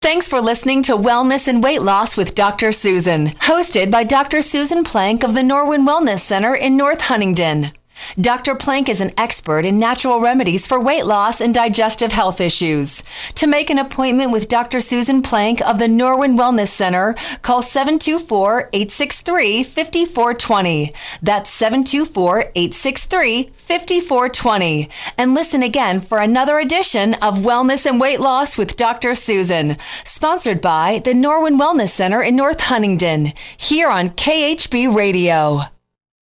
Thanks 0.00 0.28
for 0.28 0.40
listening 0.40 0.84
to 0.84 0.96
Wellness 0.96 1.48
and 1.48 1.60
Weight 1.60 1.82
Loss 1.82 2.16
with 2.16 2.36
Dr. 2.36 2.70
Susan, 2.70 3.30
hosted 3.30 3.90
by 3.90 4.04
Dr. 4.04 4.42
Susan 4.42 4.84
Plank 4.84 5.24
of 5.24 5.34
the 5.34 5.40
Norwin 5.40 5.84
Wellness 5.84 6.20
Center 6.20 6.54
in 6.54 6.76
North 6.76 7.00
Huntingdon. 7.00 7.72
Dr. 8.20 8.54
Plank 8.54 8.88
is 8.88 9.00
an 9.00 9.12
expert 9.18 9.64
in 9.64 9.78
natural 9.78 10.20
remedies 10.20 10.66
for 10.66 10.80
weight 10.80 11.06
loss 11.06 11.40
and 11.40 11.52
digestive 11.52 12.12
health 12.12 12.40
issues. 12.40 13.02
To 13.36 13.46
make 13.46 13.70
an 13.70 13.78
appointment 13.78 14.32
with 14.32 14.48
Dr. 14.48 14.80
Susan 14.80 15.22
Plank 15.22 15.60
of 15.62 15.78
the 15.78 15.86
Norwin 15.86 16.36
Wellness 16.36 16.68
Center, 16.68 17.14
call 17.42 17.62
724 17.62 18.70
863 18.72 19.64
5420. 19.64 20.92
That's 21.22 21.50
724 21.50 22.52
863 22.54 23.50
5420. 23.54 24.88
And 25.18 25.34
listen 25.34 25.62
again 25.62 26.00
for 26.00 26.18
another 26.18 26.58
edition 26.58 27.14
of 27.14 27.38
Wellness 27.38 27.86
and 27.86 28.00
Weight 28.00 28.20
Loss 28.20 28.56
with 28.56 28.76
Dr. 28.76 29.14
Susan, 29.14 29.76
sponsored 30.04 30.60
by 30.60 31.00
the 31.04 31.12
Norwin 31.12 31.60
Wellness 31.60 31.90
Center 31.90 32.22
in 32.22 32.36
North 32.36 32.60
Huntingdon, 32.60 33.32
here 33.56 33.88
on 33.88 34.10
KHB 34.10 34.94
Radio. 34.94 35.75